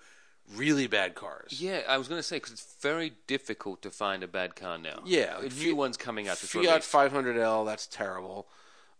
[0.55, 1.61] really bad cars.
[1.61, 4.79] Yeah, I was going to say because it's very difficult to find a bad car
[4.79, 5.03] now.
[5.05, 6.39] Yeah, a like new Fi- one's coming out.
[6.39, 6.93] Fiat released.
[6.93, 8.49] 500L, that's terrible.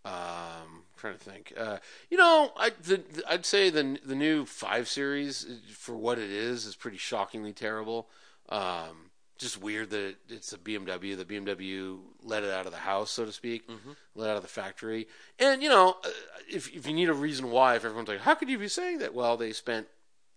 [0.05, 1.53] Um, trying to think.
[1.57, 6.31] Uh, you know, I, the, I'd say the the new five series for what it
[6.31, 8.09] is is pretty shockingly terrible.
[8.49, 11.17] Um, just weird that it, it's a BMW.
[11.17, 13.69] The BMW let it out of the house, so to speak,
[14.15, 15.09] let it out of the factory.
[15.39, 16.09] And you know, uh,
[16.49, 18.99] if if you need a reason why, if everyone's like, "How could you be saying
[18.99, 19.87] that?" Well, they spent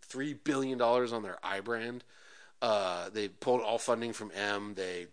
[0.02, 2.04] three billion dollars on their i brand.
[2.62, 4.74] Uh, they pulled all funding from M.
[4.76, 5.08] They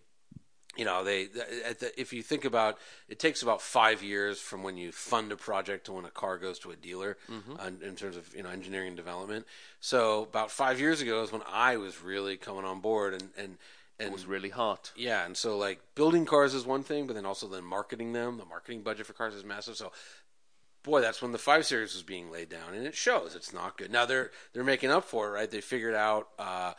[0.77, 1.25] you know they
[1.65, 2.79] at the, if you think about
[3.09, 6.39] it takes about five years from when you fund a project to when a car
[6.39, 9.47] goes to a dealer uh, in, in terms of you know engineering and development.
[9.81, 13.59] So about five years ago is when i was really coming on board and and
[13.99, 14.93] and It was really hot.
[14.97, 18.39] yeah and so like building cars is one thing but then also then marketing them.
[18.39, 19.77] The marketing budget for cars is massive.
[19.77, 19.91] So
[20.83, 23.35] boy that's when the five series was being laid down and it shows.
[23.35, 23.91] It's not good.
[23.93, 25.51] Now they're they're making up for it right?
[25.51, 26.73] They figured out uh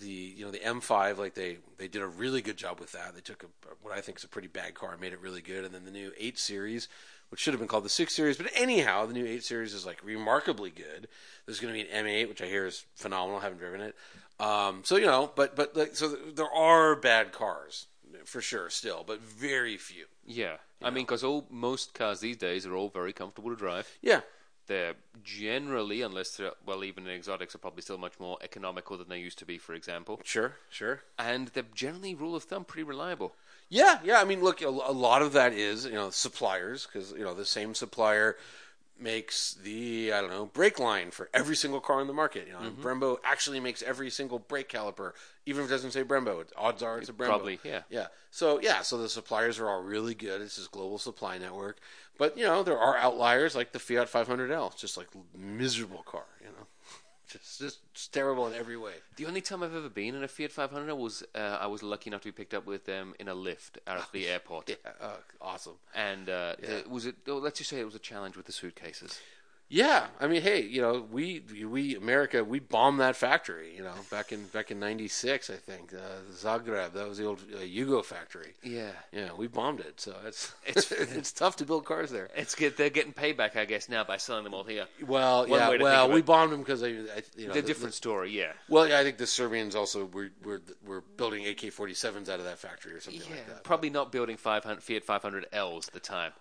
[0.00, 3.14] the you know the M5 like they they did a really good job with that.
[3.14, 3.46] They took a,
[3.82, 5.64] what I think is a pretty bad car and made it really good.
[5.64, 6.88] And then the new 8 series,
[7.28, 9.86] which should have been called the 6 series, but anyhow, the new 8 series is
[9.86, 11.08] like remarkably good.
[11.46, 13.40] There's going to be an M8 which I hear is phenomenal.
[13.40, 13.94] I haven't driven it.
[14.40, 17.86] Um, so you know, but but like, so there are bad cars
[18.24, 20.06] for sure still, but very few.
[20.26, 23.88] Yeah, I mean, because all most cars these days are all very comfortable to drive.
[24.02, 24.20] Yeah.
[24.66, 29.18] They're generally, unless they're well, even exotics are probably still much more economical than they
[29.18, 30.20] used to be, for example.
[30.24, 31.02] Sure, sure.
[31.18, 33.34] And they're generally, rule of thumb, pretty reliable.
[33.68, 34.20] Yeah, yeah.
[34.20, 37.34] I mean, look, a, a lot of that is you know suppliers because you know
[37.34, 38.36] the same supplier
[38.98, 42.46] makes the I don't know brake line for every single car on the market.
[42.46, 42.86] You know, and mm-hmm.
[42.86, 45.12] Brembo actually makes every single brake caliper,
[45.46, 46.40] even if it doesn't say Brembo.
[46.40, 47.26] It, odds are it's a Brembo.
[47.26, 47.82] Probably, yeah.
[47.90, 48.06] Yeah.
[48.30, 50.40] So yeah, so the suppliers are all really good.
[50.40, 51.80] It's this global supply network.
[52.16, 54.72] But you know, there are outliers like the Fiat 500L.
[54.72, 56.24] It's just like miserable car.
[57.26, 58.92] Just just, just terrible in every way.
[59.16, 62.10] The only time I've ever been in a Fiat 500 was uh, I was lucky
[62.10, 64.68] enough to be picked up with them in a lift out of the airport.
[64.68, 65.74] Yeah, uh, awesome.
[65.94, 66.80] And uh, Yeah.
[66.82, 67.16] the, was it?
[67.26, 69.20] Oh, let's just say it was a challenge with the suitcases.
[69.70, 73.74] Yeah, I mean, hey, you know, we we America we bombed that factory.
[73.74, 75.98] You know, back in back in '96, I think uh,
[76.32, 76.92] Zagreb.
[76.92, 78.52] That was the old uh, Yugo factory.
[78.62, 80.00] Yeah, Yeah, we bombed it.
[80.00, 82.28] So it's It's- it's tough to build cars there.
[82.36, 82.76] it's good.
[82.76, 84.86] They're getting payback, I guess, now by selling them all here.
[85.06, 87.62] Well, One yeah, well, we bombed them because I, I, you know, They're a the-
[87.62, 88.30] different story.
[88.30, 92.44] Yeah, well, yeah, I think the Serbians also were were were building AK-47s out of
[92.44, 93.34] that factory or something yeah.
[93.36, 93.64] like that.
[93.64, 96.32] Probably not building 500 Fiat 500Ls at the time.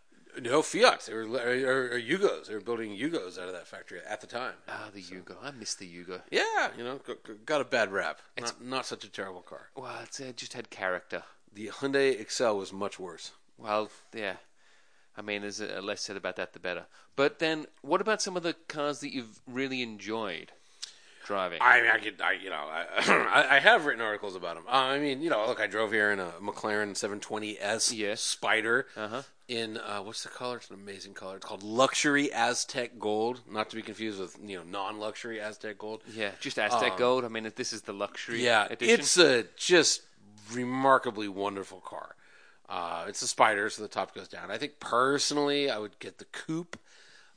[0.41, 1.06] No, Fiat.
[1.06, 2.48] They were or, or Yugos.
[2.48, 4.56] They were building Yugos out of that factory at the time.
[4.67, 5.36] Ah, the Yugo.
[5.41, 6.22] I miss the Yugo.
[6.32, 7.00] Yeah, you know,
[7.46, 8.19] got a bad rap.
[8.39, 9.69] Not, not such a terrible car.
[9.76, 11.24] Well, it's uh, just had character.
[11.54, 13.32] The Hyundai Excel was much worse.
[13.58, 14.38] Well, yeah.
[15.15, 16.86] I mean, there's uh, less said about that, the better.
[17.15, 20.52] But then, what about some of the cars that you've really enjoyed
[21.23, 21.59] driving?
[21.62, 24.65] I mean, I could, I, you know, I, I have written articles about them.
[24.67, 28.21] Uh, I mean, you know, look, I drove here in a McLaren 720S Yes.
[28.21, 29.21] Spider Uh-huh.
[29.47, 30.57] in uh, what's the color?
[30.57, 31.36] It's an amazing color.
[31.38, 36.01] It's called Luxury Aztec Gold, not to be confused with you know non-luxury Aztec Gold.
[36.13, 37.25] yeah, just Aztec Gold.
[37.25, 38.99] I mean, if this is the luxury Um, Yeah, edition.
[38.99, 40.01] it's a just
[40.51, 42.15] remarkably wonderful car.
[42.69, 44.49] Uh, it's a Spider, so the top goes down.
[44.49, 46.77] I think personally, I would get the coupe.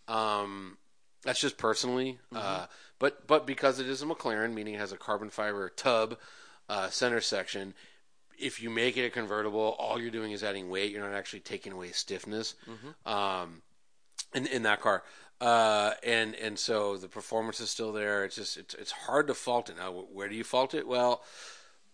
[0.09, 0.79] Um,
[1.23, 2.67] that's just personally, uh,
[2.99, 6.17] but but because it is a McLaren, meaning it has a carbon fiber tub
[6.69, 7.75] uh, center section.
[8.39, 10.93] If you make it a convertible, all you're doing is adding weight.
[10.93, 12.55] You're not actually taking away stiffness.
[13.11, 13.63] Um,
[14.35, 15.03] in in that car.
[15.41, 18.25] Uh, and and so the performance is still there.
[18.25, 19.77] It's just it's it's hard to fault it.
[19.77, 20.87] Now, where do you fault it?
[20.87, 21.23] Well,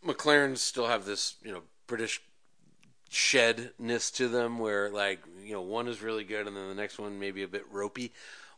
[0.07, 2.21] McLarens still have this you know British
[3.11, 6.99] shedness to them, where like you know one is really good, and then the next
[6.99, 8.12] one maybe a bit ropey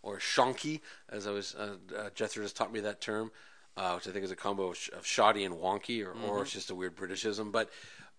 [0.05, 3.31] or shonky, as I was uh, uh, Jethro has taught me that term.
[3.77, 6.25] uh, which I think is a combo of, sh- of shoddy and wonky, or, Mm-hmm.
[6.29, 7.51] or it's just a weird Britishism.
[7.51, 7.71] But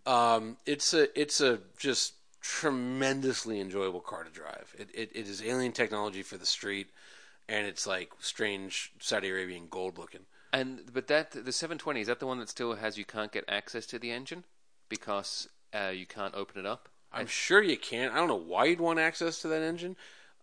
[0.05, 4.75] um, it's a it's a just tremendously enjoyable car to drive.
[4.77, 6.87] It, it it is alien technology for the street,
[7.47, 10.21] and it's like strange Saudi Arabian gold looking.
[10.51, 13.45] And but that the 720 is that the one that still has you can't get
[13.47, 14.43] access to the engine
[14.89, 16.89] because uh, you can't open it up.
[17.13, 18.11] I'm sure you can.
[18.11, 19.95] I don't know why you'd want access to that engine,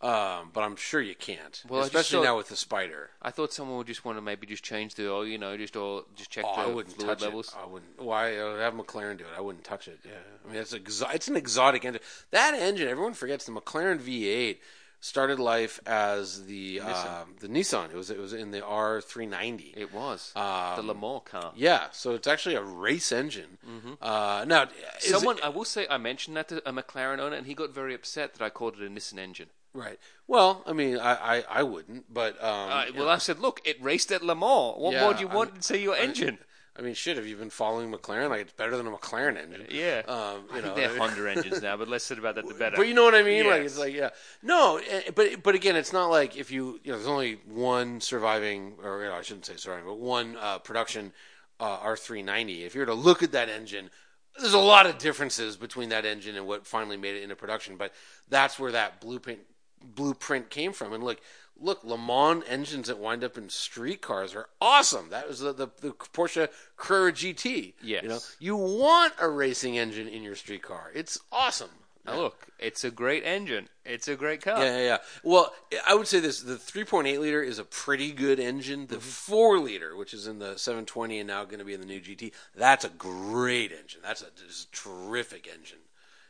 [0.03, 1.63] um, but I'm sure you can't.
[1.69, 3.11] Well, especially saw- now with the Spider.
[3.23, 5.77] I thought someone would just want to maybe just change the oil, you know, just
[5.77, 7.49] all just check Oh, the I wouldn't fluid touch levels.
[7.49, 7.55] it.
[7.63, 8.01] I wouldn't.
[8.03, 9.31] Why uh, have McLaren do it?
[9.37, 10.01] I wouldn't touch it.
[10.05, 10.13] Yeah,
[10.45, 12.03] I mean it's exo- it's an exotic engine.
[12.33, 14.59] That engine, everyone forgets the McLaren V8
[15.05, 17.23] started life as the Nissan.
[17.23, 17.91] um, the Nissan.
[17.91, 19.75] It was it was in the R390.
[19.77, 21.53] It was Um, the Le Mans car.
[21.57, 23.59] yeah, so it's actually a race engine.
[24.01, 24.99] Uh, now, Mm-hmm.
[25.01, 27.71] Someone, it- I will say, I mentioned that to a McLaren owner, and he got
[27.71, 29.49] very upset that I called it a Nissan engine.
[29.75, 29.99] Right?
[30.27, 33.09] Well, I mean, I I, I wouldn't, but um, Uh, well, know.
[33.11, 34.75] I said, look, it raced at Le Mans.
[34.79, 36.39] What Yeah, more do you I want mean- to say your engine?
[36.75, 37.19] I mean, shit.
[37.19, 38.31] Have you been following McLaren?
[38.31, 39.67] Like, it's better than a McLaren engine.
[39.71, 42.49] Yeah, Um, you I know, think they're Honda engines now, but less said about that,
[42.49, 42.77] the better.
[42.77, 43.47] But you know what I mean?
[43.47, 44.09] Like it's like yeah,
[44.43, 48.01] no, eh, but but again, it's not like if you you know there's only one
[48.01, 51.13] surviving or you know, I shouldn't say surviving, but one uh, production
[51.61, 52.65] uh, R390.
[52.65, 53.91] If you were to look at that engine,
[54.39, 57.77] there's a lot of differences between that engine and what finally made it into production.
[57.77, 57.93] But
[58.31, 59.41] that's where that blueprint
[59.85, 60.93] blueprint came from.
[60.93, 61.21] And look,
[61.61, 65.11] look, Le Mans engines that wind up in street cars are awesome.
[65.11, 67.75] That was the the, the Porsche Carrera GT.
[67.83, 68.03] Yes.
[68.03, 70.91] you know, you want a racing engine in your street car.
[70.95, 71.71] It's awesome.
[72.05, 73.69] Now look, it's a great engine.
[73.85, 74.59] It's a great car.
[74.59, 74.99] Yeah, yeah, yeah.
[75.23, 75.53] Well,
[75.87, 78.81] I would say this: the 3.8 liter is a pretty good engine.
[78.87, 78.95] Mm-hmm.
[78.95, 81.87] The four liter, which is in the 720 and now going to be in the
[81.87, 84.01] new GT, that's a great engine.
[84.03, 85.79] That's a, just a terrific engine.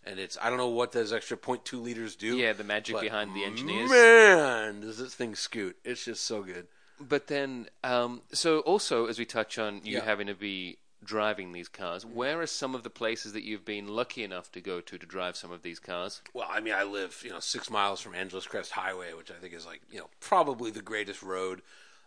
[0.05, 2.37] And it's I don't know what those extra 0.2 liters do.
[2.37, 3.89] Yeah, the magic behind the engineers.
[3.91, 5.77] Man, does this thing scoot?
[5.85, 6.67] It's just so good.
[7.01, 10.05] But then, um, so also as we touch on you Yeah.
[10.05, 13.89] having to be driving these cars, where are some of the places that you've been
[13.89, 16.23] lucky enough to go to to drive some of these cars?
[16.33, 19.35] Well, I mean, I live you know six miles from Angeles Crest Highway, which I
[19.35, 21.63] think is like you know probably the greatest road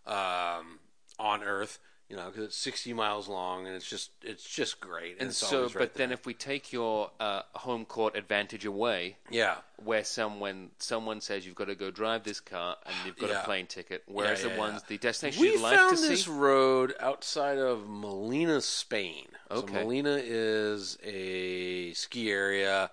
[0.06, 0.80] um,
[1.20, 1.80] on Earth.
[2.08, 5.14] You know, because it's sixty miles long and it's just it's just great.
[5.14, 9.18] And, And so, right but then if we take your uh, home court advantage away,
[9.32, 13.32] yeah, where someone someone says you've got to go drive this car and you've got
[13.32, 13.42] Yeah.
[13.42, 16.08] a plane ticket, whereas Yeah, the yeah, ones the destination we you'd like found to
[16.08, 16.32] this see.
[16.32, 19.26] road outside of Molina, Spain.
[19.50, 19.74] Okay.
[19.74, 22.92] So Molina is a ski area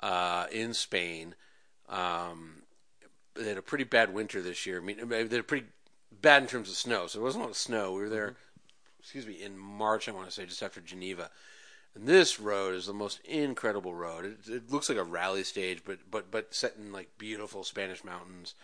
[0.00, 1.34] uh, in Spain.
[1.90, 2.62] Um,
[3.34, 4.78] they had a pretty bad winter this year.
[4.80, 5.66] I mean, they had pretty
[6.22, 7.06] bad in terms of snow.
[7.06, 7.92] So there wasn't a lot of snow.
[7.92, 8.40] We were there, Mm-hmm.
[9.06, 10.08] Excuse me, in March.
[10.08, 11.30] I want to say just after Geneva.
[11.94, 14.24] And this road is the most incredible road.
[14.24, 18.02] It, it looks like a rally stage, but but but set in like beautiful Spanish
[18.02, 18.56] mountains.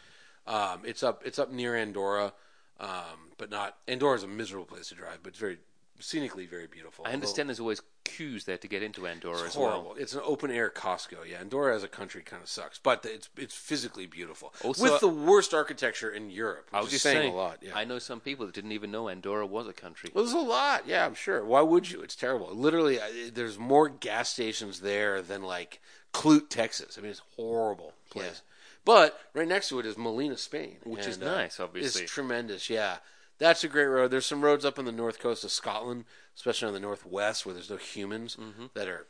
[0.48, 2.32] Um, it's up it's up near Andorra,
[2.80, 5.58] um, but not Andorra is a miserable place to drive, but it's very
[6.00, 7.06] scenically very beautiful.
[7.06, 9.84] I understand there's always queues there to get into Andorra Although as it's horrible.
[9.90, 9.94] well.
[9.98, 11.28] It's an open air Costco.
[11.30, 15.00] Yeah, Andorra as a country kind of sucks, but it's it's physically beautiful Also- with
[15.00, 16.68] the worst architecture in Europe.
[16.72, 17.58] I was is just saying saying, a lot.
[17.62, 17.72] Yeah.
[17.76, 20.10] I know some people that didn't even know Andorra was a country.
[20.12, 20.86] Well, there's a lot.
[20.86, 21.44] Yeah, I'm sure.
[21.44, 22.02] Why would you?
[22.02, 22.48] It's terrible.
[22.54, 25.80] Literally, I- there's more gas stations there than like
[26.12, 26.98] Clute, Texas.
[26.98, 28.42] I mean, it's a horrible place.
[28.84, 32.02] But right next to it is Molina, Spain, Which is and, uh, nice, obviously.
[32.02, 32.68] It's tremendous.
[32.68, 32.96] Yeah,
[33.38, 34.10] that's a great road.
[34.10, 36.04] There's some roads up on the north coast of Scotland,
[36.36, 38.66] especially on the northwest, where there's no humans, Mm-hmm.
[38.74, 39.06] that are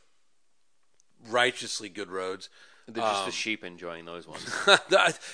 [1.29, 2.49] righteously good roads.
[2.89, 4.45] They're just Um, the sheep enjoying those ones.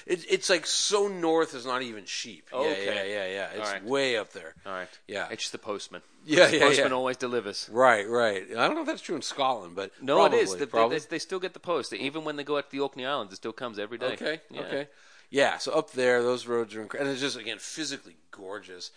[0.06, 2.48] It, it's like so north is not even sheep.
[2.52, 2.84] Yeah, Okay.
[2.84, 3.60] yeah, yeah, yeah.
[3.60, 3.82] It's right.
[3.84, 4.54] way up there.
[4.66, 4.88] All right.
[5.06, 5.28] Yeah.
[5.30, 6.02] It's just the postman.
[6.26, 6.94] Yeah, the yeah, postman yeah.
[6.94, 7.70] always delivers.
[7.72, 8.42] Right, right.
[8.50, 10.66] I don't know if that's true in Scotland, but No, probably, it is.
[10.66, 10.98] Probably.
[10.98, 11.90] they, they still get the post.
[11.94, 14.12] Even when they go out to the Orkney Islands, it still comes every day.
[14.12, 14.60] Okay, Yeah.
[14.60, 14.88] okay.
[15.30, 17.08] Yeah, so up there, those roads are incredible.
[17.08, 18.90] And it's just, again, physically gorgeous.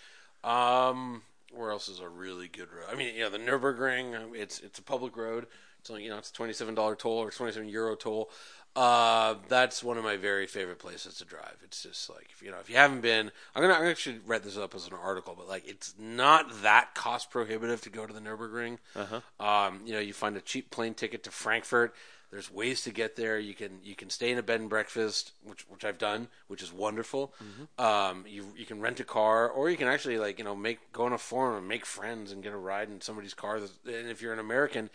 [0.43, 1.21] Um,
[1.53, 2.85] where else is a really good road?
[2.91, 5.47] I mean, you know, the Nürburgring, um, it's it's a public road.
[5.79, 8.29] It's only, you know, it's a $27 toll or 27 euro toll.
[8.75, 11.57] Uh, that's one of my very favorite places to drive.
[11.63, 14.43] It's just like, if, you know, if you haven't been, I'm going to actually write
[14.43, 18.13] this up as an article, but like, it's not that cost prohibitive to go to
[18.13, 18.77] the Nürburgring.
[18.95, 19.45] Uh-huh.
[19.45, 21.95] Um, you know, you find a cheap plane ticket to Frankfurt.
[22.31, 23.37] There's ways to get there.
[23.37, 26.63] You can you can stay in a bed and breakfast, which which I've done, which
[26.63, 27.33] is wonderful.
[27.77, 30.91] Um, you you can rent a car, or you can actually like you know make
[30.93, 33.57] go on a forum and make friends and get a ride in somebody's car.
[33.57, 34.89] And if you're an American,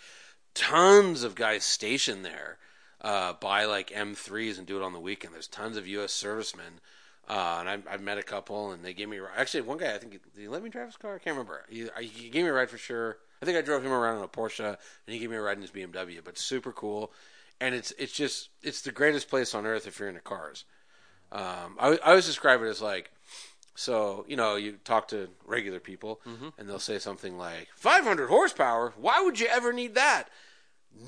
[0.55, 2.59] tons of guys stationed there
[3.01, 5.35] uh, buy like M3s and do it on the weekend.
[5.35, 6.13] There's tons of U.S.
[6.13, 6.81] servicemen.
[7.29, 9.19] Uh, and I, I've met a couple, and they gave me.
[9.37, 11.17] Actually, one guy, I think, did he let me drive his car?
[11.17, 11.65] I can't remember.
[11.69, 13.19] He, he gave me a ride for sure.
[13.47, 15.57] I think I drove him around in a Porsche, and he gave me a ride
[15.57, 16.19] in his BMW.
[16.25, 17.13] But super cool,
[17.61, 20.65] and it's it's just it's the greatest place on earth if you're into cars.
[21.33, 23.11] Um, I, I always describe it as like
[23.75, 26.49] So you know, you talk to regular people, Mm-hmm.
[26.59, 28.93] and they'll say something like 500 horsepower.
[28.97, 30.25] Why would you ever need that?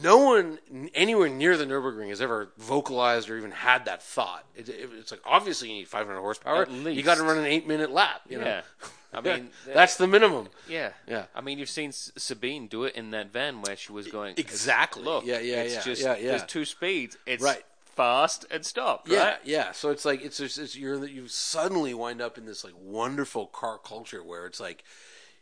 [0.02, 0.58] No one
[0.94, 4.44] anywhere near the Nurburgring has ever vocalized or even had that thought.
[4.54, 6.66] It, it- it's like obviously you need 500 horsepower.
[6.94, 8.20] You got to run an eight minute lap.
[8.28, 8.44] You know?
[9.12, 9.18] Yeah.
[9.18, 10.48] I mean, that's the minimum.
[10.68, 11.24] yeah, Yeah.
[11.34, 14.34] I mean, you've seen S- Sabine do it in that van where she was going
[14.36, 15.02] Exactly.
[15.02, 16.28] Look, Yeah, yeah, it's yeah, just yeah, yeah.
[16.30, 17.16] there's two speeds.
[17.24, 17.64] It's Right.
[17.96, 19.08] fast and stop.
[19.08, 19.38] Yeah, right?
[19.44, 19.72] yeah.
[19.72, 23.46] So it's like it's just it's, you're you suddenly wind up in this like wonderful
[23.46, 24.84] car culture where it's like,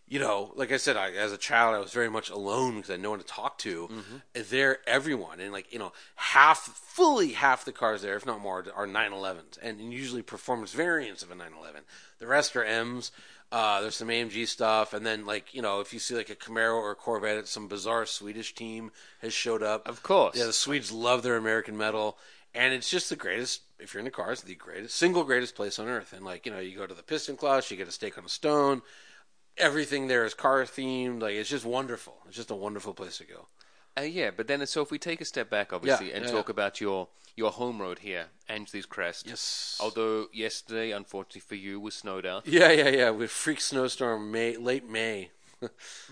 [0.09, 2.91] you know, like I said, I, as a child, I was very much alone because
[2.91, 3.91] I had no one to talk to.
[4.37, 8.41] And They're everyone, and like you know, half, fully half the cars there, if not
[8.41, 11.83] more, are 911s, and, and usually performance variants of a 911.
[12.21, 13.11] The rest are M's.
[13.53, 16.35] Uh, there's some AMG stuff, and then like you know, if you see like a
[16.35, 19.87] Camaro or a Corvette, some bizarre Swedish team has showed up.
[19.87, 20.37] Of course.
[20.37, 22.19] Yeah, the Swedes love their American metal,
[22.55, 23.63] and it's just the greatest.
[23.79, 26.13] If you're into cars, the greatest, single greatest place on earth.
[26.13, 28.29] And like you know, you go to the Pistenklause, you get a steak on a
[28.29, 28.83] stone.
[29.59, 31.23] Everything there is car themed.
[31.23, 32.17] Like it's just wonderful.
[32.27, 33.47] It's just a wonderful place to go.
[33.99, 36.31] Uh, yeah, but then so if we take a step back, obviously, Yeah, and yeah,
[36.31, 36.53] talk yeah.
[36.53, 39.27] about your your home road here, Angeles Crest.
[39.27, 39.77] Yes.
[39.81, 42.47] Although yesterday, unfortunately for you, was snowed out.
[42.47, 43.11] Yeah, yeah, yeah.
[43.11, 45.31] With freak snowstorm, May, late May.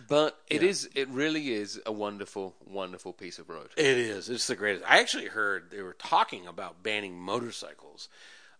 [0.08, 3.68] But it is, it really is a wonderful, wonderful piece of road.
[3.76, 4.28] It is.
[4.28, 4.84] It's the greatest.
[4.90, 8.08] I actually heard they were talking about banning motorcycles,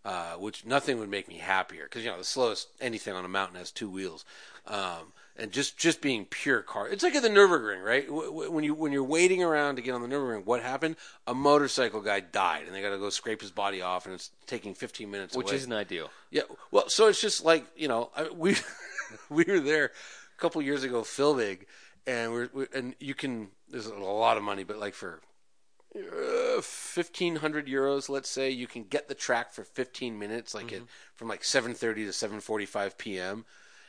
[0.03, 3.27] uh, which nothing would make me happier because you know the slowest anything on a
[3.29, 4.25] mountain has two wheels,
[4.67, 6.87] um, and just just being pure car.
[6.87, 8.05] It's like at the Nurburgring, right?
[8.09, 10.95] When you when you're waiting around to get on the Nurburgring, what happened?
[11.27, 14.31] A motorcycle guy died, and they got to go scrape his body off, and it's
[14.47, 15.35] taking 15 minutes.
[15.35, 15.57] Which away.
[15.57, 16.09] isn't ideal.
[16.31, 18.55] Yeah, well, so it's just like you know, I, we
[19.29, 21.59] we were there a couple years ago, filming,
[22.07, 23.49] and we're, we and you can.
[23.69, 25.21] There's a lot of money, but like for
[25.95, 30.71] uh, fifteen hundred euros, let's say, you can get the track for fifteen minutes, like
[30.71, 33.43] it from like seven thirty to seven forty five p.m.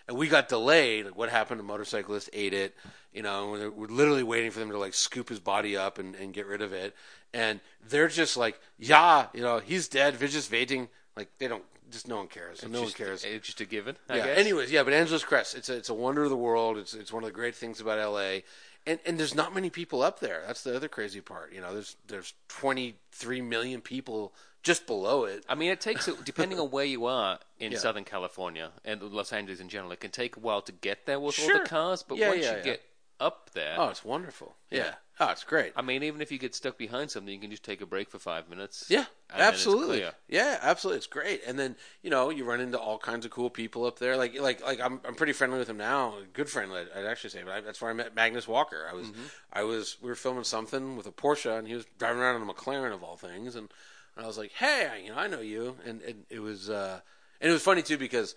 [0.09, 1.07] And we got delayed.
[1.07, 1.61] Like, what happened?
[1.61, 2.75] A motorcyclist ate it.
[3.13, 6.15] You know, we're, we're literally waiting for them to like scoop his body up and,
[6.15, 6.95] and get rid of it.
[7.35, 10.19] And they're just like, yeah, you know, he's dead.
[10.19, 10.89] Just waiting.
[11.17, 11.65] Like they don't.
[11.91, 12.67] Just no one cares.
[12.69, 13.23] no one cares.
[13.25, 13.97] It's just a given.
[14.09, 14.27] I Yeah.
[14.27, 14.39] guess.
[14.39, 16.79] Anyways, yeah, but Angeles Crest, it's a, it's a wonder of the world.
[16.79, 18.41] It's it's one of the great things about LA,
[18.87, 20.43] and and there's not many people up there.
[20.47, 21.53] That's the other crazy part.
[21.53, 24.35] You know, there's there's 23 million people
[24.67, 25.45] just below it.
[25.49, 27.79] I mean, it takes, a- depending on where you are in Yeah.
[27.79, 31.21] Southern California and Los Angeles in general, it can take a while to get there
[31.21, 32.03] with all the cars.
[32.03, 32.83] But Yeah, once yeah, you get
[33.19, 34.57] up there, Oh, it's wonderful.
[34.71, 34.79] Yeah.
[34.79, 34.95] Yeah.
[35.19, 35.73] Oh, it's great.
[35.75, 38.11] I mean, even if you get stuck behind something, you can just take a break
[38.11, 38.85] for five minutes.
[38.91, 40.05] Yeah, and then it's absolutely.
[40.29, 40.99] Yeah, absolutely.
[40.99, 41.41] It's great.
[41.47, 44.19] And then you know you run into all kinds of cool people up there.
[44.19, 46.17] Like like like I'm I'm pretty friendly with him now.
[46.35, 47.43] Good friend, I'd, I'd actually say.
[47.45, 48.87] But I, that's where I met Magnus Walker.
[48.91, 49.23] I was Mm-hmm.
[49.55, 52.47] I was we were filming something with a Porsche, and he was driving around in
[52.47, 53.57] a McLaren of all things.
[53.57, 53.71] And,
[54.17, 55.77] and I was like, hey, I- you know, I know you.
[55.85, 57.01] And, and it was uh,
[57.41, 58.35] and it was funny too because.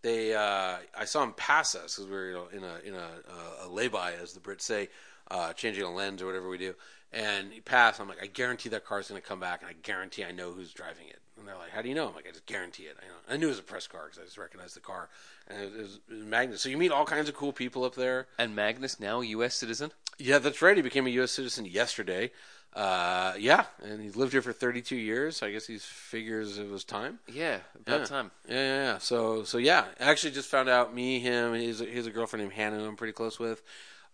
[0.00, 2.94] They, uh, I saw him pass us because we were you know, in a in
[2.94, 4.90] a, uh, a lay-by, as the Brits say,
[5.28, 6.74] uh, changing a lens or whatever we do.
[7.12, 8.00] And he passed.
[8.00, 10.52] I'm like, I guarantee that car's going to come back, and I guarantee I know
[10.52, 11.18] who's driving it.
[11.38, 12.08] And they're like, How do you know?
[12.08, 12.96] I'm like, I just guarantee it.
[13.00, 13.34] I, know.
[13.34, 15.08] I knew it was a press car because I just recognized the car,
[15.46, 16.60] and it was, it was Magnus.
[16.62, 18.26] So you meet all kinds of cool people up there.
[18.38, 19.54] And Magnus, now a U.S.
[19.54, 19.92] citizen.
[20.18, 20.76] Yeah, that's right.
[20.76, 21.30] He became a U.S.
[21.32, 22.32] citizen yesterday.
[22.74, 25.42] Uh, yeah, and he's lived here for 32 years.
[25.42, 27.18] I guess he figures it was time.
[27.26, 28.06] Yeah, about Yeah.
[28.06, 28.30] time.
[28.46, 28.98] Yeah, yeah, yeah.
[28.98, 32.42] So, so yeah, I actually just found out me, him, he's a, he's a girlfriend
[32.44, 33.62] named Hannah who I'm pretty close with,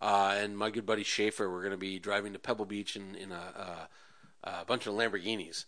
[0.00, 1.50] uh, and my good buddy Schaefer.
[1.50, 3.88] We're going to be driving to Pebble Beach in, in a,
[4.44, 5.64] a, a bunch of Lamborghinis.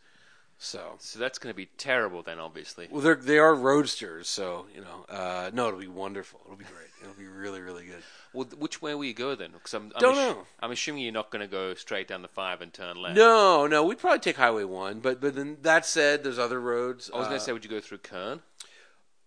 [0.59, 2.89] So, So that's going to be terrible then, obviously.
[2.91, 6.41] well, they're they are roadsters, so you know, uh, no, it'll be wonderful.
[6.47, 6.89] It'll be great.
[7.03, 8.03] It'll be really, really good.
[8.33, 9.51] Well, which way will you go then?
[9.53, 10.47] Because I'm, I'm Don't assu- know.
[10.61, 13.17] I'm assuming you're not going to go straight down the five and turn left.
[13.17, 17.11] No, no, we'd probably take Highway One, but but then that said, there's other roads.
[17.13, 18.41] I was going Uh, to say, would you go through Kern?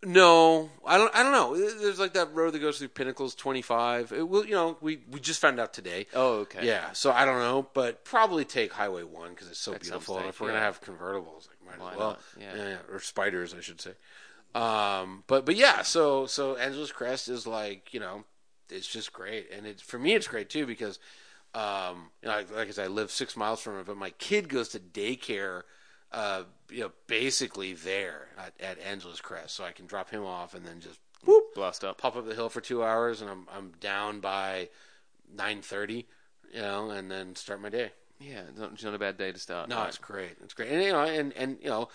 [0.01, 1.13] No, I don't.
[1.13, 1.57] I don't know.
[1.57, 4.13] There's like that road that goes through Pinnacles 25.
[4.13, 6.07] It will, you know, we we just found out today.
[6.13, 6.65] Oh, okay.
[6.65, 9.91] Yeah, so I don't know, but probably take Highway One because it's so At some
[9.91, 10.15] beautiful.
[10.15, 10.53] and stage, if we're yeah.
[10.53, 12.09] gonna have convertibles, like might Why as well.
[12.11, 12.21] not?
[12.39, 12.77] Yeah.
[12.89, 13.91] or spiders, I should say.
[14.55, 18.23] Um, but but yeah, so so Angeles Crest is like you know,
[18.69, 20.97] it's just great, and it for me it's great too because,
[21.53, 24.11] um, you know, like, like I said, I live six miles from it, but my
[24.11, 25.63] kid goes to daycare.
[26.11, 30.53] Uh, you know, basically there at, at Angeles Crest, so I can drop him off
[30.53, 31.97] and then just whoop, Blast up.
[31.97, 34.69] pop up the hill for two hours, and I'm I'm down by
[35.33, 36.07] nine thirty,
[36.53, 37.91] you know, and then start my day.
[38.19, 39.69] Yeah, it's not, it's not a bad day to start.
[39.69, 39.87] No, right?
[39.87, 40.35] it's great.
[40.43, 41.89] It's great, and you know, and and you know,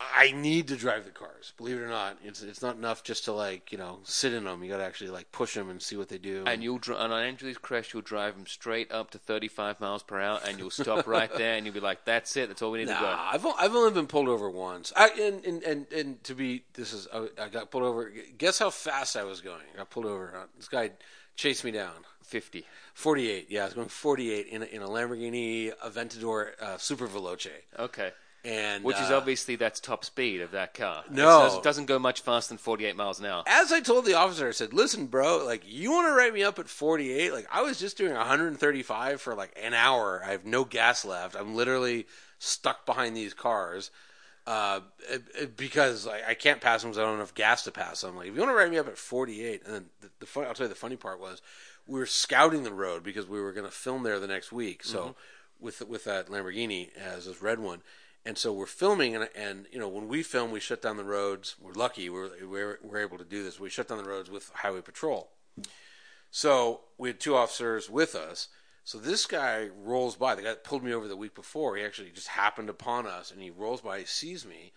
[0.00, 1.52] I need to drive the cars.
[1.56, 4.44] Believe it or not, it's it's not enough just to like you know sit in
[4.44, 4.62] them.
[4.62, 6.44] You got to actually like push them and see what they do.
[6.46, 10.04] And you'll dri- on an Angeles Crest, you'll drive them straight up to 35 miles
[10.04, 12.48] per hour, and you'll stop right there, and you'll be like, "That's it.
[12.48, 14.92] That's all we need to go." Nah, I've o- I've only been pulled over once.
[14.94, 18.12] I and and and, and to be this is I, I got pulled over.
[18.38, 19.62] Guess how fast I was going?
[19.74, 20.32] I got pulled over.
[20.36, 20.90] Uh, This guy
[21.34, 21.92] chased me down.
[22.22, 22.64] 50.
[22.92, 23.46] 48.
[23.48, 27.48] Yeah, I was going 48 in a, in a Lamborghini Aventador uh, Super Veloce.
[27.78, 28.10] Okay.
[28.48, 31.04] And Which is uh, obviously that's top speed of that car.
[31.10, 31.40] No.
[31.40, 33.44] it doesn't, doesn't go much faster than 48 miles an hour.
[33.46, 36.42] as I told the officer, I said, "Listen, bro, like you want to write me
[36.42, 37.32] up at 48?
[37.32, 40.22] Like I was just doing 135 for like an hour.
[40.24, 41.36] I have no gas left.
[41.36, 42.06] I'm literally
[42.38, 43.90] stuck behind these cars
[44.46, 44.80] uh,
[45.10, 47.70] it- it- because like, I can't pass them because I don't have enough gas to
[47.70, 48.16] pass them.
[48.16, 50.44] Like if you want to write me up at 48, and then the, the fun,
[50.44, 51.42] I'll tell you the funny part was
[51.86, 54.84] we were scouting the road because we were going to film there the next week.
[54.84, 55.16] So
[55.60, 57.82] with with that Lamborghini as this red one.
[58.28, 61.02] And so we're filming, and, and you know when we film, we shut down the
[61.02, 61.56] roads.
[61.58, 63.58] We're lucky; we're, we're we're able to do this.
[63.58, 65.30] We shut down the roads with highway patrol.
[66.30, 68.48] So we had two officers with us.
[68.84, 70.34] So this guy rolls by.
[70.34, 73.30] The guy that pulled me over the week before, he actually just happened upon us,
[73.30, 74.00] and he rolls by.
[74.00, 74.72] He sees me,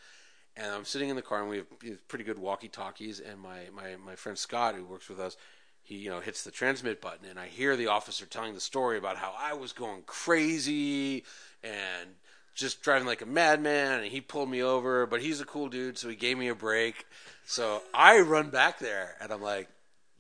[0.56, 3.20] and I'm sitting in the car, and we have pretty good walkie talkies.
[3.20, 5.36] And my, my my friend Scott, who works with us,
[5.84, 8.98] he you know hits the transmit button, and I hear the officer telling the story
[8.98, 11.26] about how I was going crazy
[11.62, 12.16] and
[12.54, 15.06] just driving like a madman, and he pulled me over.
[15.06, 17.06] But he's a cool dude, so he gave me a break.
[17.46, 19.70] So I run back there, and I'm like,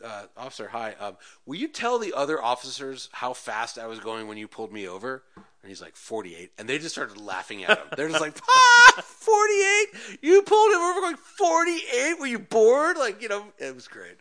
[0.03, 0.95] uh, officer, hi.
[0.99, 4.71] Um, will you tell the other officers how fast I was going when you pulled
[4.71, 5.23] me over?
[5.35, 6.51] And he's like, 48.
[6.57, 7.87] And they just started laughing at him.
[7.95, 10.19] They're just like, ah, 48?
[10.21, 12.19] You pulled him over going 48?
[12.19, 12.97] Were you bored?
[12.97, 14.17] Like, you know, it was great.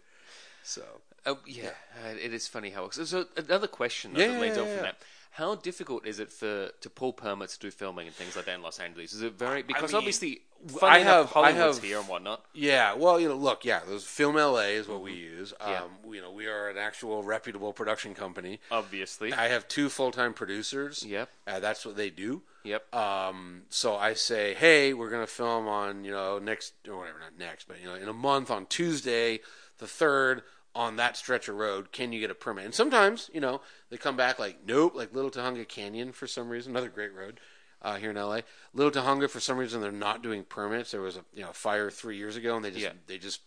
[0.63, 0.83] So,
[1.27, 1.71] Oh, yeah,
[2.05, 2.89] uh, it is funny how.
[2.91, 4.97] So, so another question Yeah, that leads yeah, on yeah, from that:
[5.33, 8.55] How difficult is it for to pull permits to do filming and things like that
[8.55, 9.13] in Los Angeles?
[9.13, 10.43] Is it very because mean, obviously,
[10.83, 12.45] I have- I have- here and whatnot.
[12.55, 15.53] yeah, well, you know, look, yeah, those Film LA is what we use.
[15.61, 16.13] Um, Yeah.
[16.13, 18.61] You know, we are an actual reputable production company.
[18.71, 21.05] Obviously, I have two full time producers.
[21.05, 21.29] Yep.
[21.47, 22.43] Uh, that's what they do.
[22.65, 22.93] yep.
[22.95, 27.39] Um, so I say, hey, we're gonna film on you know next or whatever, not
[27.39, 29.41] next, but you know in a month on Tuesday,
[29.79, 30.43] the third
[30.75, 31.91] on that stretch of road.
[31.93, 32.65] Can you get a permit?
[32.65, 33.61] And sometimes you know
[33.91, 37.41] they come back like, nope, like Little Tujunga Canyon for some reason, another great road.
[37.83, 38.41] Uh, here in LA,
[38.75, 40.91] Little Tujunga for some reason they're not doing permits.
[40.91, 42.93] There was a you know fire three years ago, and they just Yeah.
[43.07, 43.41] they just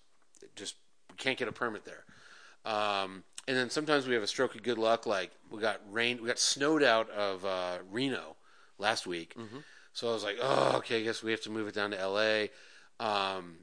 [0.56, 0.76] just
[1.18, 2.04] can't get a permit there.
[2.66, 6.20] Um, and then sometimes we have a stroke of good luck, like we got rain,
[6.22, 8.36] we got snowed out of uh, Reno
[8.80, 9.36] last week.
[9.94, 12.00] So I was like, oh, okay, I guess we have to move it down to
[12.00, 12.50] L.A.
[13.00, 13.58] Um,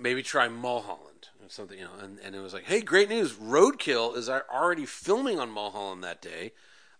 [0.00, 1.13] maybe try Mulholland
[1.48, 1.92] something, you know.
[2.02, 3.32] And, and it was like, hey, great news!
[3.32, 6.52] Roadkill is already filming on Mulholland that day.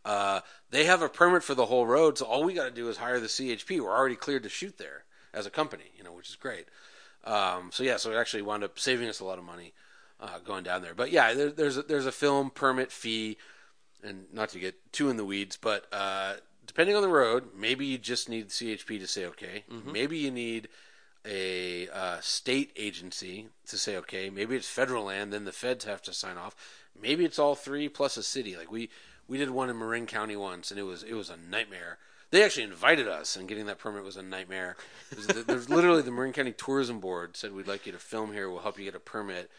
[0.05, 0.41] Uh,
[0.71, 2.99] they have a permit for the whole road, so all we got to do is
[2.99, 3.81] hire the CHP.
[3.81, 6.67] We're already cleared to shoot there as a company, you know, which is great.
[7.25, 9.73] Um, so yeah, so it actually wound up saving us a lot of money
[10.21, 10.95] uh, going down there.
[10.95, 13.39] But yeah, there, there's a, there's a film permit fee,
[14.03, 16.35] and not to get too in the weeds, but uh,
[16.67, 19.65] depending on the road, maybe you just need CHP to say okay.
[19.93, 20.69] Maybe you need
[21.25, 24.31] a uh, state agency to say okay.
[24.31, 26.55] Maybe it's federal land, then the feds have to sign off.
[27.01, 28.57] Maybe it's all three plus a city.
[28.57, 28.91] Like we
[29.27, 31.99] we did one in Marin County once, and it was it was a nightmare.
[32.31, 34.77] They actually invited us, and getting that permit was a nightmare.
[35.47, 38.51] There's literally the Marin County Tourism Board said we'd like you to film here.
[38.51, 39.51] We'll help you get a permit.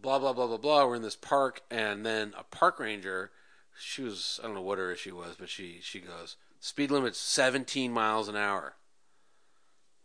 [0.00, 0.86] Blah blah blah blah blah.
[0.86, 3.30] We're in this park, and then a park ranger.
[3.78, 7.18] She was I don't know what her issue was, but she she goes speed limit's
[7.18, 8.74] 17 miles an hour.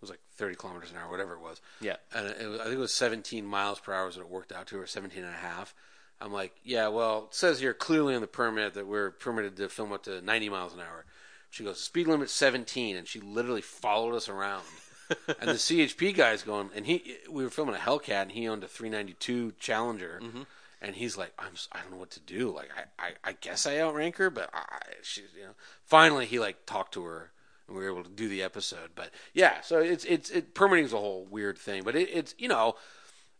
[0.01, 1.61] It was like 30 kilometers an hour, whatever it was.
[1.79, 1.97] Yeah.
[2.13, 4.51] And it was, I think it was 17 miles per hour is what it worked
[4.51, 5.75] out to, or 17 and a half.
[6.19, 9.69] I'm like, yeah, well, it says here clearly in the permit that we're permitted to
[9.69, 11.05] film up to 90 miles an hour.
[11.49, 14.63] She goes, speed limit 17, and she literally followed us around.
[15.09, 18.63] and the CHP guy's going, and he, we were filming a Hellcat, and he owned
[18.63, 20.43] a 392 Challenger, mm-hmm.
[20.81, 22.51] and he's like, I'm, I don't know what to do.
[22.51, 25.55] Like, I, I, I guess I outrank her, but I, she's, you know.
[25.83, 27.31] Finally, he like talked to her,
[27.71, 28.91] and we were able to do the episode.
[28.95, 32.35] But yeah, so it's, it's, it permitting is a whole weird thing, but it, it's,
[32.37, 32.75] you know,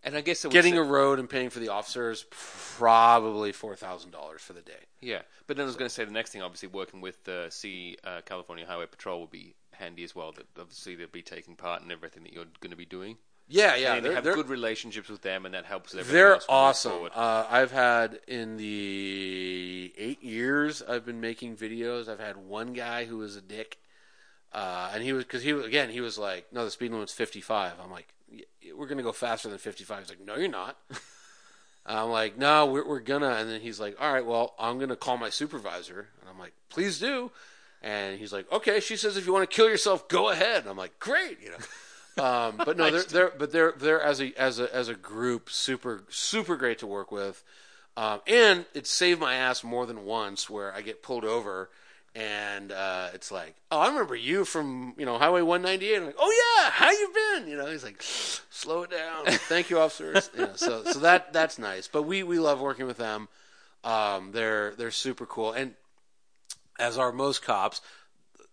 [0.04, 4.12] And I guess getting say- a road and paying for the officers probably four thousand
[4.12, 4.86] dollars for the day.
[5.02, 7.48] Yeah, but then I was going to say the next thing, obviously, working with the
[7.50, 10.32] C uh, California Highway Patrol will be handy as well.
[10.32, 13.18] That obviously they'll be taking part in everything that you're going to be doing.
[13.48, 15.92] Yeah, yeah, and they're, have good relationships with them, and that helps.
[15.92, 17.10] They're awesome.
[17.14, 22.08] Uh, I've had in the eight years I've been making videos.
[22.08, 23.78] I've had one guy who was a dick,
[24.54, 27.14] uh, and he was because he was again he was like, no, the speed limit's
[27.14, 27.74] fifty five.
[27.84, 28.44] I'm like, "Y-
[28.76, 30.00] we're gonna go faster than fifty five.
[30.00, 30.78] He's like, no, you're not.
[31.86, 33.30] I'm like, no, we're, we're gonna.
[33.32, 36.08] And then he's like, all right, well, I'm gonna call my supervisor.
[36.20, 37.32] And I'm like, please do.
[37.82, 38.80] And he's like, okay.
[38.80, 40.62] She says, if you want to kill yourself, go ahead.
[40.62, 41.58] And I'm like, great, you know.
[42.18, 45.50] Um, but no, they're, they're but they're they're as a as a as a group
[45.50, 47.42] super super great to work with,
[47.96, 51.70] um, and it saved my ass more than once where I get pulled over
[52.14, 55.96] and uh, it's like, oh, I remember you from you know Highway 198.
[55.96, 57.48] I'm like, oh yeah, how you been?
[57.48, 59.26] You know, he's like, slow it down.
[59.28, 60.30] Thank you, officers.
[60.36, 61.88] you know, so so that that's nice.
[61.88, 63.28] But we we love working with them.
[63.84, 65.74] Um, they're they're super cool, and
[66.80, 67.82] as are most cops,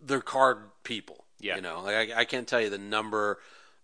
[0.00, 1.24] they're card people.
[1.40, 1.56] Yeah.
[1.56, 3.38] you know, like I, I can't tell you the number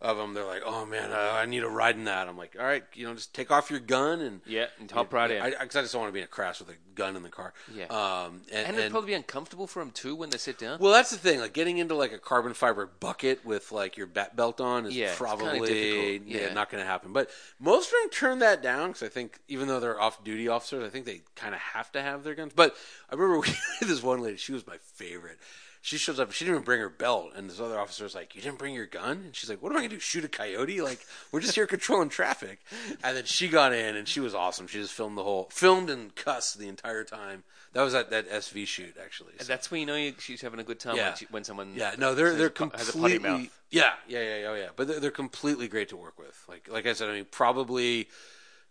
[0.04, 0.34] of them.
[0.34, 2.28] They're like, oh man, I, I need a ride in that.
[2.28, 5.12] I'm like, all right, you know, just take off your gun and Yeah, and hop
[5.12, 5.42] right in.
[5.42, 7.22] I, I, I just don't want to be in a crash with a gun in
[7.22, 7.52] the car.
[7.74, 7.86] Yeah.
[7.86, 10.78] um, and, and it'd probably be uncomfortable for them too when they sit down.
[10.78, 11.40] well, that's the thing.
[11.40, 14.94] Like getting into like a carbon fiber bucket with like your bat belt on is
[14.94, 16.40] Yeah, probably yeah.
[16.48, 16.52] Yeah.
[16.52, 17.12] not going to happen.
[17.12, 20.84] But most of them turn that down because I think even though they're off-duty officers,
[20.84, 22.52] I think they kind of have to have their guns.
[22.54, 22.76] But
[23.10, 23.40] I remember
[23.80, 24.36] we this one lady.
[24.36, 25.38] She was my favorite.
[25.86, 26.32] She shows up.
[26.32, 28.86] She didn't even bring her belt, and this other officer's like, "You didn't bring your
[28.86, 29.98] gun?" And she's like, "What am I gonna do?
[29.98, 30.80] Shoot a coyote?
[30.80, 32.60] Like we're just here controlling traffic."
[33.02, 34.66] And then she got in, and she was awesome.
[34.66, 37.44] She just filmed the whole, filmed and cussed the entire time.
[37.74, 39.32] That was at that SV shoot actually.
[39.40, 41.08] So- That's when you know you, she's having a good time Yeah.
[41.08, 41.74] when, she, when someone.
[41.76, 43.60] yeah, no, they're they're po- has a potty completely mouth.
[43.70, 44.68] yeah, yeah, yeah, yeah, yeah.
[44.74, 46.42] But they're, they're completely great to work with.
[46.48, 48.08] Like like I said, I mean, probably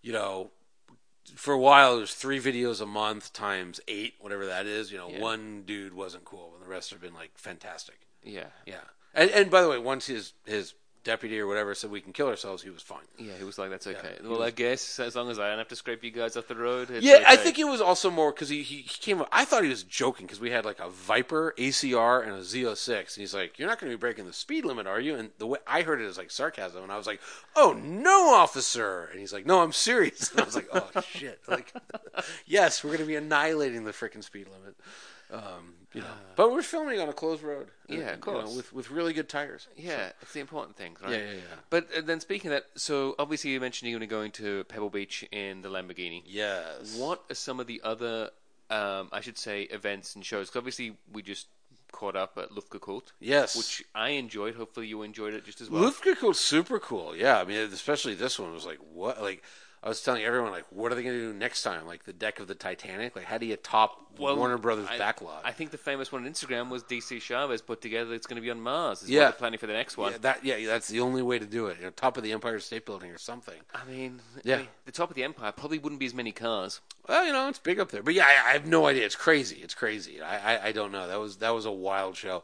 [0.01, 0.49] you know,
[1.35, 4.91] for a while there's three videos a month times eight, whatever that is.
[4.91, 5.19] You know, Yeah.
[5.21, 7.99] one dude wasn't cool, and the rest have been like fantastic.
[8.23, 8.81] Yeah, Yeah,
[9.13, 10.73] and and by the way, once his his
[11.03, 13.03] deputy or whatever said we can kill ourselves, he was fine.
[13.17, 13.33] yeah.
[13.37, 15.57] He was like, "That's okay." he well, was- I guess as long as I don't
[15.57, 16.89] have to scrape you guys off the road.
[17.01, 19.23] Yeah, I think it was also more because he, he he came.
[19.31, 22.97] I thought he was joking because we had like a Viper ACR and a Z06,
[22.97, 25.31] and he's like, "You're not going to be breaking the speed limit, are you?" And
[25.37, 27.21] the way I heard it is like sarcasm, and I was like,
[27.55, 31.39] "Oh no, officer!" And he's like, "No, I'm serious." And I was like, "Oh shit!"
[31.47, 31.73] Like,
[32.45, 34.75] yes, we're going to be annihilating the freaking speed limit.
[35.33, 37.67] Um, you know, but we're filming on a closed road.
[37.87, 39.67] Yeah, of you know, with with really good tires.
[39.75, 41.11] Yeah, it's the important things, right?
[41.11, 41.55] Yeah, yeah, yeah.
[41.69, 44.63] But uh, then speaking of that, so obviously you mentioned you're going to go into
[44.65, 46.23] Pebble Beach in the Lamborghini.
[46.25, 46.95] Yes.
[46.97, 48.29] What are some of the other,
[48.69, 50.49] um, I should say, events and shows?
[50.49, 51.47] 'Cause obviously we just
[51.91, 53.55] caught up at Luftgekühlt, Yes.
[53.55, 54.55] which I enjoyed.
[54.55, 55.83] Hopefully you enjoyed it just as well.
[55.83, 57.15] Luftgekühlt's super cool.
[57.15, 59.21] Yeah, I mean, especially this one was like, what?
[59.21, 59.43] Like,
[59.83, 61.85] I was telling everyone, like, what are they going to do next time?
[61.85, 63.17] Like the deck of the Titanic?
[63.17, 65.41] Like, how do you top Warner Brothers I, backlog?
[65.43, 68.13] I think the famous one on Instagram was DC Chavez put together.
[68.13, 69.03] It's going to be on Mars.
[69.03, 69.19] Is Yeah.
[69.19, 70.13] what they're planning for the next one.
[70.13, 71.79] yeah, that yeah, that's the only way to do it.
[71.79, 73.59] You know, top of the Empire State Building or something.
[73.75, 74.55] I mean, Yeah.
[74.55, 76.79] I mean, the top of the empire probably wouldn't be as many cars.
[77.09, 78.01] Well, you know, it's big up there.
[78.03, 79.05] But yeah, I, I have no idea.
[79.05, 79.57] It's crazy.
[79.61, 80.21] It's crazy.
[80.21, 81.09] I, I, I don't know.
[81.09, 82.43] That was that was a wild show.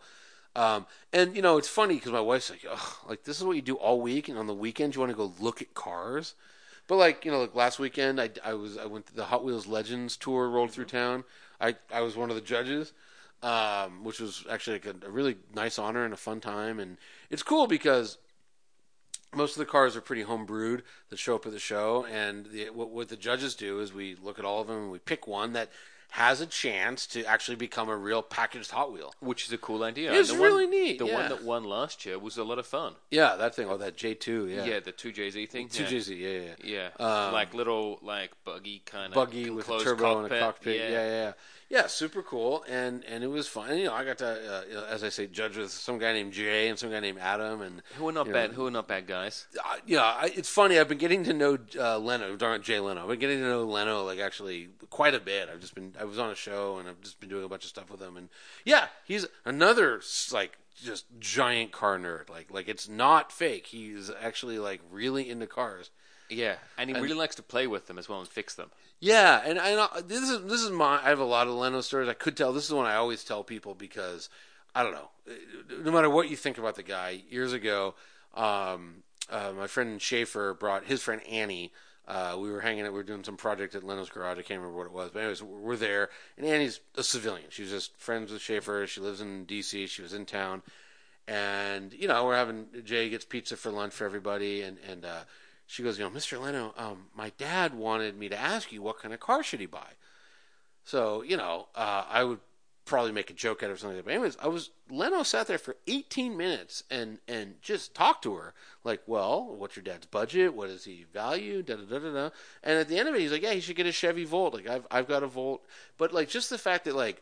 [0.58, 3.56] Um, and you know, it's funny because my wife's like, oh, like this is what
[3.56, 6.36] you do all week, and on the weekends you want to go look at cars.
[6.90, 9.46] But like you know, like last weekend, I, I was I went to the Hot
[9.46, 11.24] Wheels Legends tour, rolled through town.
[11.62, 12.94] I I was one of the judges,
[13.44, 16.80] um, which was actually like a, a really nice honor and a fun time.
[16.80, 16.98] And
[17.30, 18.18] it's cool because
[19.36, 20.82] most of the cars are pretty home brewed
[21.12, 24.16] that show up at the show, and the, what, what the judges do is we
[24.16, 25.70] look at all of them and we pick one that
[26.14, 29.14] has a chance to actually become a real packaged Hot Wheel.
[29.20, 30.12] Which is a cool idea.
[30.12, 31.14] It's the really one, neat, The yeah.
[31.14, 32.94] one that won last year was a lot of fun.
[33.12, 33.68] Yeah, that thing.
[33.70, 34.48] Oh, that J two.
[34.48, 35.70] Yeah, Yeah, the two JZ thing.
[35.70, 35.90] two yeah.
[35.90, 36.18] JZ.
[36.20, 36.90] Yeah, yeah, yeah.
[37.00, 40.32] Yeah, Um, like little like buggy kind of buggy with a turbo cockpit.
[40.32, 40.76] and a cockpit.
[40.78, 40.90] Yeah.
[40.90, 41.32] Yeah, yeah,
[41.70, 41.88] yeah.
[41.88, 43.70] Super cool, and and it was fun.
[43.70, 45.98] And, you know, I got to, uh, you know, as I say, judge with some
[45.98, 48.52] guy named Jay and some guy named Adam, and Who are not you bad?
[48.52, 49.48] know, Who are not bad guys?
[49.64, 50.80] uh, yeah, I, it's funny.
[50.80, 52.36] I've been getting to know uh, Leno.
[52.40, 53.02] We're Jay Leno.
[53.02, 55.50] I've been getting to know Leno like actually quite a bit.
[55.52, 55.94] I've just been.
[56.00, 58.02] I was on a show and I've just been doing a bunch of stuff with
[58.02, 58.18] him.
[58.18, 58.30] And
[58.66, 60.02] yeah, he's another
[60.32, 62.30] like just giant car nerd.
[62.30, 63.68] Like like it's not fake.
[63.68, 65.92] He's actually like really into cars.
[66.30, 68.70] Yeah, and he really likes to play with them as well and fix them.
[69.00, 71.00] Yeah, and I know this is this is my.
[71.02, 72.10] I have a lot of Leno stories.
[72.10, 72.52] I could tell.
[72.52, 74.30] This is one I always tell people because
[74.76, 75.10] I don't know.
[75.84, 77.96] No matter what you think about the guy, years ago,
[78.34, 81.72] um, uh, my friend Schaefer brought his friend Annie.
[82.08, 82.92] Uh, we were hanging out.
[82.92, 84.40] We were doing some project at Leno's garage.
[84.40, 86.10] I can't remember what it was, but anyways, we're there.
[86.38, 87.48] And Annie's a civilian.
[87.50, 88.88] She was just friends with Schaefer.
[88.88, 89.86] She lives in D.C.
[89.88, 90.64] She was in town,
[91.28, 95.22] and you know we're having Jay gets pizza for lunch for everybody, and and uh,
[95.70, 96.42] she goes, you know, Mr.
[96.42, 99.68] Leno, um, my dad wanted me to ask you what kind of car should he
[99.68, 99.92] buy.
[100.84, 102.40] So you know, uh, I would
[102.86, 104.02] probably make a joke out of something.
[104.04, 108.34] But anyways, I was Leno sat there for 18 minutes and and just talked to
[108.34, 110.56] her like, well, what's your dad's budget?
[110.56, 111.62] What does he value?
[111.62, 112.30] Da da da da da.
[112.64, 114.56] And at the end of it, he's like, yeah, he should get a Chevy Volt.
[114.56, 115.64] Like I've I've got a Volt,
[116.00, 117.22] but like just the fact that like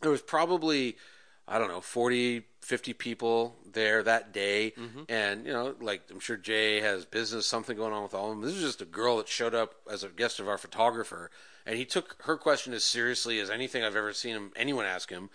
[0.00, 0.96] there was probably
[1.48, 4.74] I don't know 40 50 people there that day
[5.08, 8.36] and you know like I'm sure Jay has business something going on with all of
[8.36, 11.30] them this is just a girl that showed up as a guest of our photographer
[11.64, 15.08] and he took her question as seriously as anything I've ever seen him anyone ask
[15.10, 15.30] him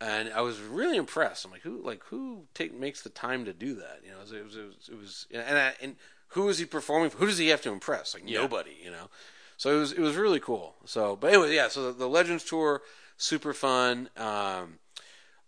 [0.00, 1.44] and I was really impressed.
[1.44, 4.00] I'm like, who like who take makes the time to do that?
[4.04, 5.96] You know, it was it was, it was, it was and I, and
[6.28, 7.10] who is he performing?
[7.10, 7.18] for?
[7.18, 8.12] Who does he have to impress?
[8.12, 8.40] Like Yeah.
[8.40, 9.08] nobody, you know.
[9.56, 10.74] So it was it was really cool.
[10.84, 11.68] So, but anyway, yeah.
[11.68, 12.82] So the, the Legends tour,
[13.16, 14.10] super fun.
[14.16, 14.78] Um,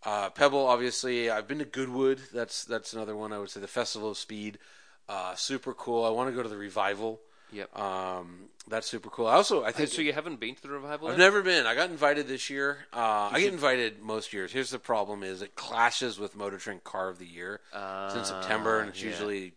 [0.07, 2.21] uh, Pebble, obviously, I've been to Goodwood.
[2.33, 3.59] That's that's another one I would say.
[3.59, 4.59] The Festival of Speed,
[5.09, 6.05] uh, super cool.
[6.05, 7.21] I want to go to the Revival.
[7.53, 7.79] Yep.
[7.79, 9.27] Um, that's super cool.
[9.27, 11.09] I also I think so you haven't been to the revival?
[11.09, 11.27] I've then?
[11.27, 11.67] never been.
[11.67, 12.87] I got invited this year.
[12.93, 14.53] Uh, I get invited most years.
[14.53, 17.61] Here's the problem: is it clashes with Motor Trend Car of the Year.
[17.73, 19.11] it's in September, and it's yeah.
[19.11, 19.53] usually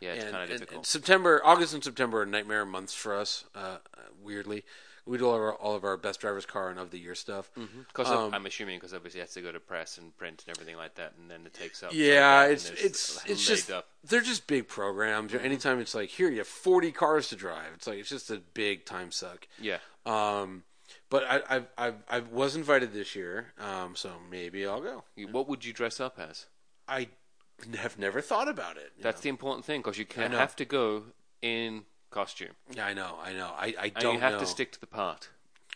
[0.00, 0.76] Yeah, it's kind of difficult.
[0.76, 3.44] and September, August, and September are nightmare months for us.
[3.54, 3.78] Uh, uh,
[4.22, 4.64] weirdly,
[5.10, 7.16] we do all of our, all of our best drivers car and of the year
[7.16, 7.50] stuff.
[7.88, 10.56] Because um, I'm assuming because obviously it has to go to press and print and
[10.56, 11.90] everything like that, and then it takes up.
[11.92, 13.88] Yeah, it's it's it's just up.
[14.04, 15.34] they're just big programs.
[15.34, 18.40] Anytime it's like here you have forty cars to drive, it's like it's just a
[18.54, 19.48] big time suck.
[19.60, 19.78] Yeah.
[20.06, 20.62] Um,
[21.08, 25.02] but I I I, I was invited this year, um, so maybe I'll go.
[25.32, 26.46] What would you dress up as?
[26.86, 27.08] I
[27.76, 28.92] have never thought about it.
[29.00, 30.38] That's the important thing because you can know.
[30.38, 31.02] have to go
[31.42, 33.52] in costume, yeah, I know, I know.
[33.56, 34.40] I, I and don't you have know.
[34.40, 35.28] to stick to the part.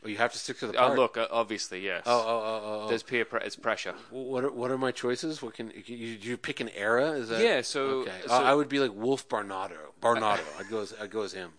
[0.05, 0.99] Oh, you have to stick to the Oh, part.
[0.99, 2.03] look, uh, obviously, yes.
[2.05, 2.89] Oh, oh, oh, oh, oh.
[2.89, 3.95] There's peer pre- it's pressure.
[4.11, 5.41] What are, what are my choices?
[5.41, 7.12] What can you, you pick an era?
[7.12, 8.12] Is that Yeah, so- okay?
[8.26, 9.95] so- I would be like Woolf Barnato.
[10.03, 10.43] Barnato.
[10.59, 11.53] I'd go as I'd go as him.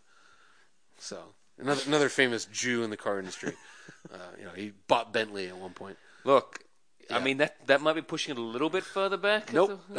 [1.00, 1.20] So
[1.58, 3.54] another another famous Jew in the car industry.
[4.14, 5.98] uh, you know, he bought Bentley at one point.
[6.24, 6.60] Look,
[7.10, 9.54] I mean that that might be pushing it a little bit further back.
[9.54, 9.82] Nope.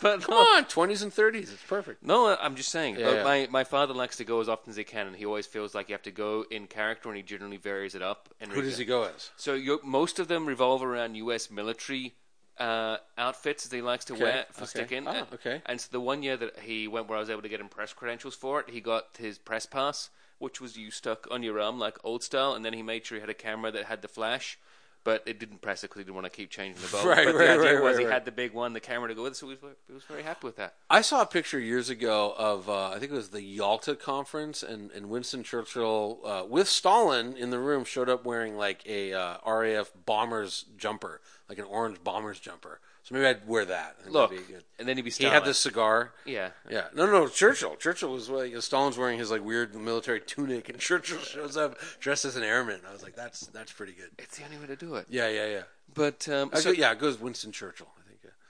[0.00, 0.36] but Come no.
[0.38, 1.52] on, twenties and thirties.
[1.52, 2.02] It's perfect.
[2.02, 2.96] No, I'm just saying.
[2.98, 3.24] Yeah, yeah.
[3.24, 5.74] My my father likes to go as often as he can, and he always feels
[5.74, 8.28] like you have to go in character, and he generally varies it up.
[8.40, 9.30] And Who does he go as?
[9.36, 11.50] So most of them revolve around U.S.
[11.50, 12.14] military
[12.58, 14.70] uh, outfits that he likes to Okay, wear for okay.
[14.70, 15.08] stick in.
[15.08, 15.62] Ah, okay.
[15.66, 17.68] And so the one year that he went where I was able to get him
[17.68, 21.60] press credentials for it, he got his press pass, which was you stuck on your
[21.60, 24.02] arm like old style, and then he made sure he had a camera that had
[24.02, 24.58] the flash.
[25.04, 27.06] But it didn't press it because he didn't want to keep changing the bulb.
[27.12, 29.08] Right, but right, the idea right, was right, he had the big one, the camera
[29.08, 30.74] to go with it, so he was, he was very happy with that.
[30.88, 34.62] I saw a picture years ago of uh, I think it was the Yalta conference,
[34.62, 39.12] and, and Winston Churchill uh, with Stalin in the room showed up wearing like a
[39.12, 42.80] uh, RAF bombers jumper, like an orange bombers jumper.
[43.04, 43.96] So maybe I'd wear that.
[43.98, 44.64] I think Look, that'd be good.
[44.78, 46.12] and then he'd be He had the cigar.
[46.24, 46.50] Yeah.
[46.70, 47.74] Yeah, no, no, Churchill.
[47.76, 52.24] Churchill was like Stalin's wearing his like weird military tunic, and Churchill shows up dressed
[52.24, 52.80] as an airman.
[52.88, 54.10] I was like, that's that's pretty good.
[54.18, 55.06] It's the only way to do it.
[55.08, 55.62] Yeah, yeah, yeah.
[55.94, 57.88] But um, so, go, yeah, it goes Winston Churchill.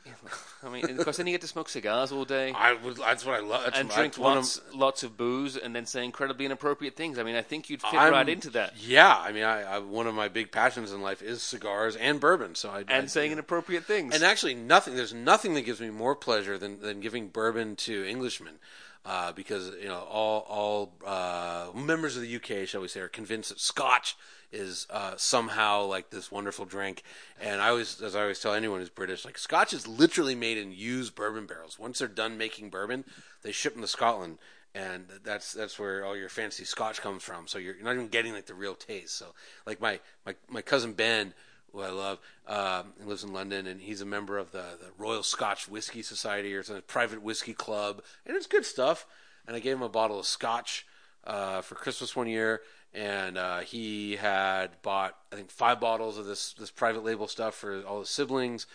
[0.04, 0.18] I think.
[0.62, 0.68] Yeah.
[0.68, 2.52] I mean, because then you get to smoke cigars all day.
[2.52, 2.96] I would.
[2.96, 3.64] That's what I love.
[3.64, 6.96] That's and my- drink one of- lots, lots of booze, and then say incredibly inappropriate
[6.96, 7.18] things.
[7.18, 8.74] I mean, I think you'd fit I'm- right into that.
[8.78, 12.20] Yeah, I mean, I, I one of my big passions in life is cigars and
[12.20, 12.54] bourbon.
[12.54, 14.14] So I And I- saying inappropriate things.
[14.14, 14.96] and actually nothing.
[14.96, 18.58] There's nothing that gives me more pleasure than than giving bourbon to Englishmen.
[19.04, 23.08] Uh, because you know all all uh, members of the UK, shall we say, are
[23.08, 24.16] convinced that Scotch
[24.52, 27.02] is uh, somehow like this wonderful drink.
[27.40, 30.58] And I always, as I always tell anyone who's British, like Scotch is literally made
[30.58, 31.78] in used bourbon barrels.
[31.78, 33.04] Once they're done making bourbon,
[33.42, 34.38] they ship them to Scotland,
[34.74, 37.46] and that's that's where all your fancy Scotch comes from.
[37.46, 39.16] So you're, you're not even getting like the real taste.
[39.16, 39.26] So
[39.66, 41.34] like my my my cousin Ben
[41.72, 42.18] who I love.
[42.46, 46.02] Um, he lives in London, and he's a member of the, the Royal Scotch Whiskey
[46.02, 49.06] Society, or some private whiskey club, and it's good stuff.
[49.46, 50.86] And I gave him a bottle of Scotch
[51.24, 52.60] uh, for Christmas one year,
[52.94, 57.54] and uh, he had bought I think five bottles of this this private label stuff
[57.54, 58.66] for all his siblings,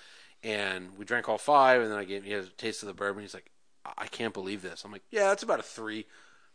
[0.44, 2.94] and we drank all five, and then I gave he had a taste of the
[2.94, 3.22] bourbon.
[3.22, 3.52] He's like,
[3.98, 4.84] I, can't believe this.
[4.84, 6.06] I'm like, yeah, it's about a three,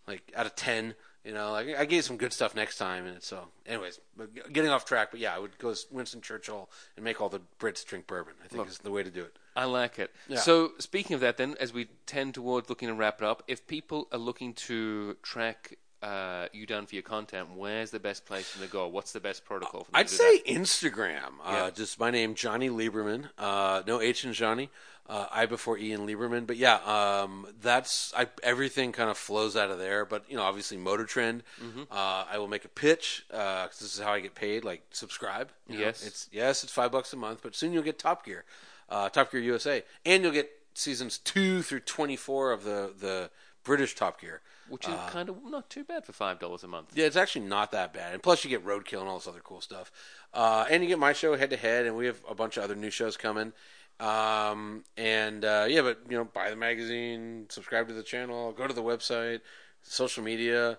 [0.07, 0.95] like out of ten.
[1.25, 3.47] You know, like I gave some good stuff next time, and so.
[3.65, 7.29] Anyways, but getting off track, but yeah, I would go Winston Churchill and make all
[7.29, 8.35] the Brits drink bourbon.
[8.45, 9.37] I think is the way to do it.
[9.55, 10.11] I like it.
[10.27, 10.39] Yeah.
[10.39, 13.69] So, speaking of that, then, as we tend towards looking to wrap it up, if
[13.69, 18.57] people are looking to track uh, you down for your content, where's the best place
[18.61, 18.89] to go?
[18.89, 20.47] What's the best protocol for them I'd to do say that?
[20.47, 21.31] Instagram.
[21.45, 21.65] Yeah.
[21.65, 23.29] Uh, just my name, Jonny Lieberman.
[23.39, 24.69] Uh, no H in Jonny.
[25.09, 26.47] Uh, I before E in Lieberman.
[26.47, 30.05] But yeah, um, that's I, everything kind of flows out of there.
[30.05, 31.43] But you know, obviously, Motor Trend.
[31.63, 31.83] Mm-hmm.
[31.91, 34.65] Uh, I will make a pitch because this is how I get paid.
[34.65, 35.51] Like subscribe.
[35.69, 35.85] you know.
[35.85, 36.07] Yes.
[36.07, 37.41] it's yes, it's five bucks a month.
[37.43, 38.45] But soon you'll get Top Gear,
[38.89, 43.31] uh, Top Gear USA, and you'll get seasons two through twenty four of the the
[43.65, 44.41] British Top Gear.
[44.73, 46.93] Which is kind of not too bad for $5 a month.
[46.95, 48.15] Yeah, it's actually not that bad.
[48.15, 49.93] And plus, you get Roadkill and all this other cool stuff.
[50.33, 52.65] Uh, and you get my show head to head, and we have a bunch of
[52.65, 53.53] other new shows coming.
[54.01, 58.67] Um, and uh, yeah, but you know, buy the magazine, subscribe to the channel, go
[58.67, 59.41] to the website,
[59.83, 60.79] social media.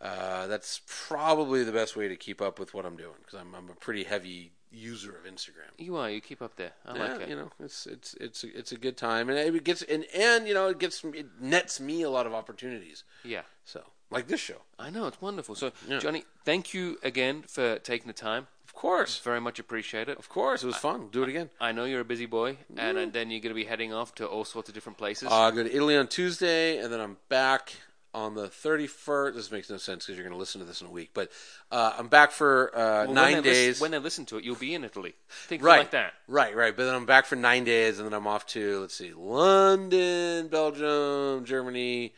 [0.00, 3.54] Uh, that's probably the best way to keep up with what I'm doing because I'm,
[3.54, 5.70] I'm a pretty heavy user of Instagram.
[5.78, 6.10] You are.
[6.10, 6.72] You keep up there.
[6.86, 7.28] I Yeah, like it.
[7.28, 10.54] you know, it's it's it's it's a good time, and it gets and and you
[10.54, 13.04] know it gets it nets me a lot of opportunities.
[13.24, 13.42] Yeah.
[13.64, 14.62] So like this show.
[14.78, 15.06] I know.
[15.06, 15.54] It's wonderful.
[15.54, 15.98] So, Yeah.
[15.98, 18.46] Jonny, thank you again for taking the time.
[18.66, 20.18] Of course, Very much appreciate it.
[20.18, 21.08] of course, it was fun.
[21.12, 21.50] Do it again.
[21.60, 24.14] I know you're a busy boy, and, and then you're going to be heading off
[24.16, 25.28] to all sorts of different places.
[25.30, 27.74] Uh, I go to Italy on Tuesday, and then I'm back
[28.14, 29.34] on the 31st.
[29.34, 31.30] This makes no sense because you're going to listen to this in a week, but
[31.70, 33.80] uh, I'm back for uh, Well, nine lis- days.
[33.80, 35.14] when they listen to it, you'll be in Italy.
[35.46, 36.12] Think right, like that.
[36.28, 36.76] right, right.
[36.76, 40.48] But then I'm back for nine days, and then I'm off to let's see, London,
[40.48, 42.12] Belgium, Germany,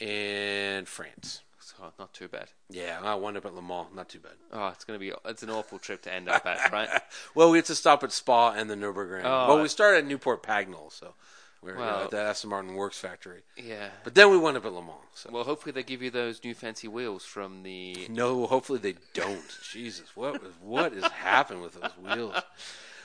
[0.00, 1.42] and France.
[1.60, 2.48] So not too bad.
[2.68, 3.88] Yeah, I wound up at Le Mans.
[3.94, 4.32] Not too bad.
[4.52, 6.88] Oh, it's going to be it's an awful trip to end up at, right?
[7.34, 9.22] Well, we had to stop at Spa and the Nurburgring.
[9.24, 9.48] Oh.
[9.48, 11.14] well, we started at Newport Pagnell, so
[11.62, 13.42] we're Well- at the Aston Martin Works factory.
[13.56, 13.90] Yeah.
[14.02, 14.98] But then we went up at Le Mans.
[15.14, 15.30] So.
[15.30, 18.06] Well, hopefully they give you those new fancy wheels from the.
[18.08, 19.44] No, hopefully they don't.
[19.70, 22.36] Jesus, what was what has happened with those wheels?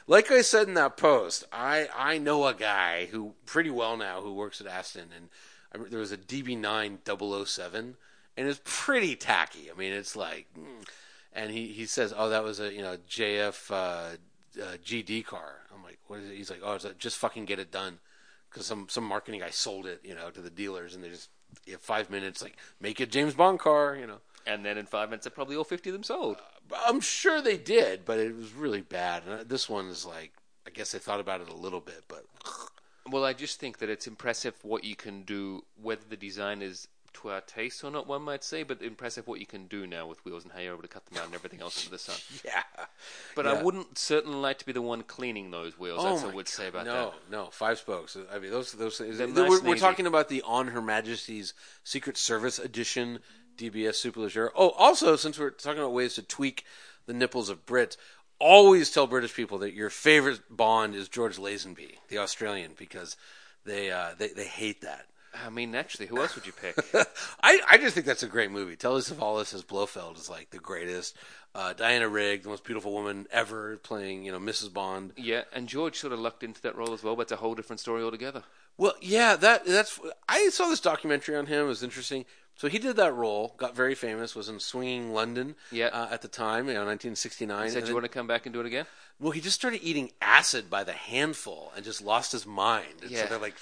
[0.08, 4.22] Like I said in that post, I I know a guy who pretty well now
[4.22, 5.30] who works at Aston, and
[5.74, 7.00] I, there was a DB9
[7.48, 7.96] 007,
[8.38, 9.72] and it's pretty tacky.
[9.72, 10.88] I mean, it's like, mm.
[11.34, 14.18] and he he says, oh, that was a you know JF uh,
[14.62, 15.62] uh, GD car.
[15.74, 16.36] I'm like, what is it?
[16.36, 17.98] He's like, oh, it's just fucking get it done,
[18.56, 21.30] because some some marketing guy sold it, you know, to the dealers, and they just
[21.66, 24.20] you have five minutes, like make it James Bond car, you know.
[24.48, 26.38] And then in five minutes, they're probably all 50 of them sold.
[26.72, 29.24] Uh, I'm sure they did, but it was really bad.
[29.26, 30.32] And uh, this one is like,
[30.66, 32.26] I guess they thought about it a little bit, but
[33.12, 36.88] Well, I just think that it's impressive what you can do, whether the design is
[37.16, 40.08] to our taste or not, one might say, but impressive what you can do now
[40.08, 42.00] with wheels and how you're able to cut them out and everything else under the
[42.00, 42.16] sun.
[42.46, 42.64] yeah.
[43.36, 43.54] But Yeah.
[43.54, 46.04] I wouldn't certainly like to be the one cleaning those wheels.
[46.04, 47.14] That's what I would say about no, that.
[47.32, 48.18] no, no, five spokes.
[48.32, 51.54] I mean, those those we're nice and we're talking about the On Her Majesty's
[51.84, 53.20] Secret Service Edition
[53.58, 54.50] DBS Superleggera.
[54.56, 56.66] Oh, also, since we're talking about ways to tweak
[57.06, 57.98] the nipples of Brits,
[58.40, 63.16] always tell British people that your favorite Bond is George Lazenby, the Australian, because
[63.66, 65.08] they uh, they they hate that.
[65.46, 66.78] I mean, actually, who else would you pick?
[67.44, 68.76] I, I just think that's a great movie.
[68.76, 71.16] Telly Savalas as Blofeld is like the greatest.
[71.54, 74.74] Uh, Diana Rigg, the most beautiful woman ever, playing you know Mrs.
[74.74, 75.14] Bond.
[75.16, 77.56] yeah, and George sort of lucked into that role as well, but it's a whole
[77.56, 78.44] different story altogether.
[78.78, 80.00] Well, yeah, that that's.
[80.28, 81.66] I saw this documentary on him.
[81.66, 82.26] It was interesting.
[82.58, 85.56] So he did that role, got very famous, was in Swinging London.
[85.72, 85.88] Yeah.
[85.88, 87.64] Uh, at the time, you know, 1969.
[87.66, 88.86] He said, And "You then- want to come back and do it again?"
[89.18, 93.02] well, he just started eating acid by the handful and just lost his mind.
[93.02, 93.24] And Yeah.
[93.24, 93.56] So they're like,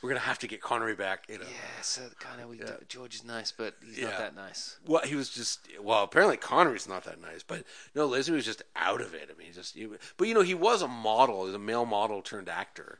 [0.00, 1.24] we're gonna have to get Connery back.
[1.28, 1.44] You know.
[1.44, 4.10] Yeah, so kind of we George is nice, but he's Yeah.
[4.10, 4.76] not that nice.
[4.86, 6.02] Well, he was just well.
[6.04, 7.64] Apparently, Connery's not that nice, but
[7.94, 9.28] no, Leslie was just out of it.
[9.32, 9.76] I mean, just.
[10.16, 11.40] But you know, he was a model.
[11.42, 12.98] He was a male model turned actor.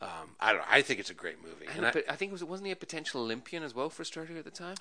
[0.00, 0.60] Um, I don't.
[0.60, 0.66] know.
[0.70, 1.66] I think it's a great movie.
[1.74, 4.02] And And I, I think it was wasn't he a potential Olympian as well for
[4.02, 4.76] Australia at the time?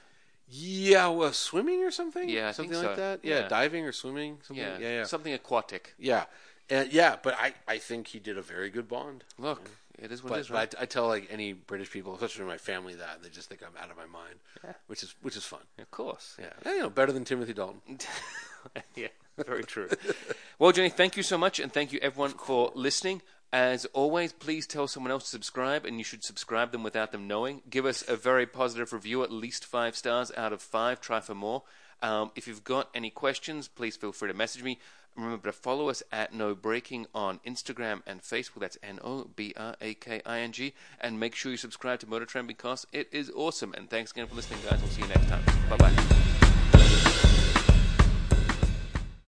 [0.49, 2.29] yeah, well, swimming or something.
[2.29, 3.01] Yeah, I something think like so.
[3.01, 3.19] that.
[3.25, 3.47] Yeah, Yeah.
[3.49, 4.37] diving or swimming.
[4.43, 4.63] Something.
[4.65, 5.03] Yeah, yeah, yeah.
[5.03, 5.93] something aquatic.
[5.99, 6.25] yeah.
[6.69, 9.23] And, yeah, but I, I think he did a very good Bond.
[9.37, 10.69] Look, it is what it But, is, right?
[10.71, 13.47] but I, I tell like any British people, especially my family, that and they just
[13.49, 14.73] think I'm out of my mind, Yeah.
[14.87, 15.61] which is which is fun.
[15.79, 16.35] of course.
[16.39, 17.81] Yeah, Yeah, you know, better than Timothy Dalton.
[18.95, 19.07] yeah,
[19.37, 19.87] very true.
[20.59, 23.21] well, Jenny, thank you so much, and thank you everyone for listening.
[23.53, 27.27] As always, please tell someone else to subscribe, and you should subscribe them without them
[27.27, 27.61] knowing.
[27.69, 30.99] Give us a very positive review, at least five stars out of five.
[30.99, 31.63] Try for more.
[32.01, 34.79] Um, if you've got any questions, please feel free to message me.
[35.15, 38.59] Remember to follow us at NoBraking on Instagram and Facebook.
[38.59, 40.73] That's N O B R A K I N G.
[41.01, 43.73] And make sure you subscribe to Motor Trend because it is awesome.
[43.73, 44.79] And thanks again for listening, guys.
[44.79, 45.43] We'll see you next time.
[45.69, 46.66] Bye bye.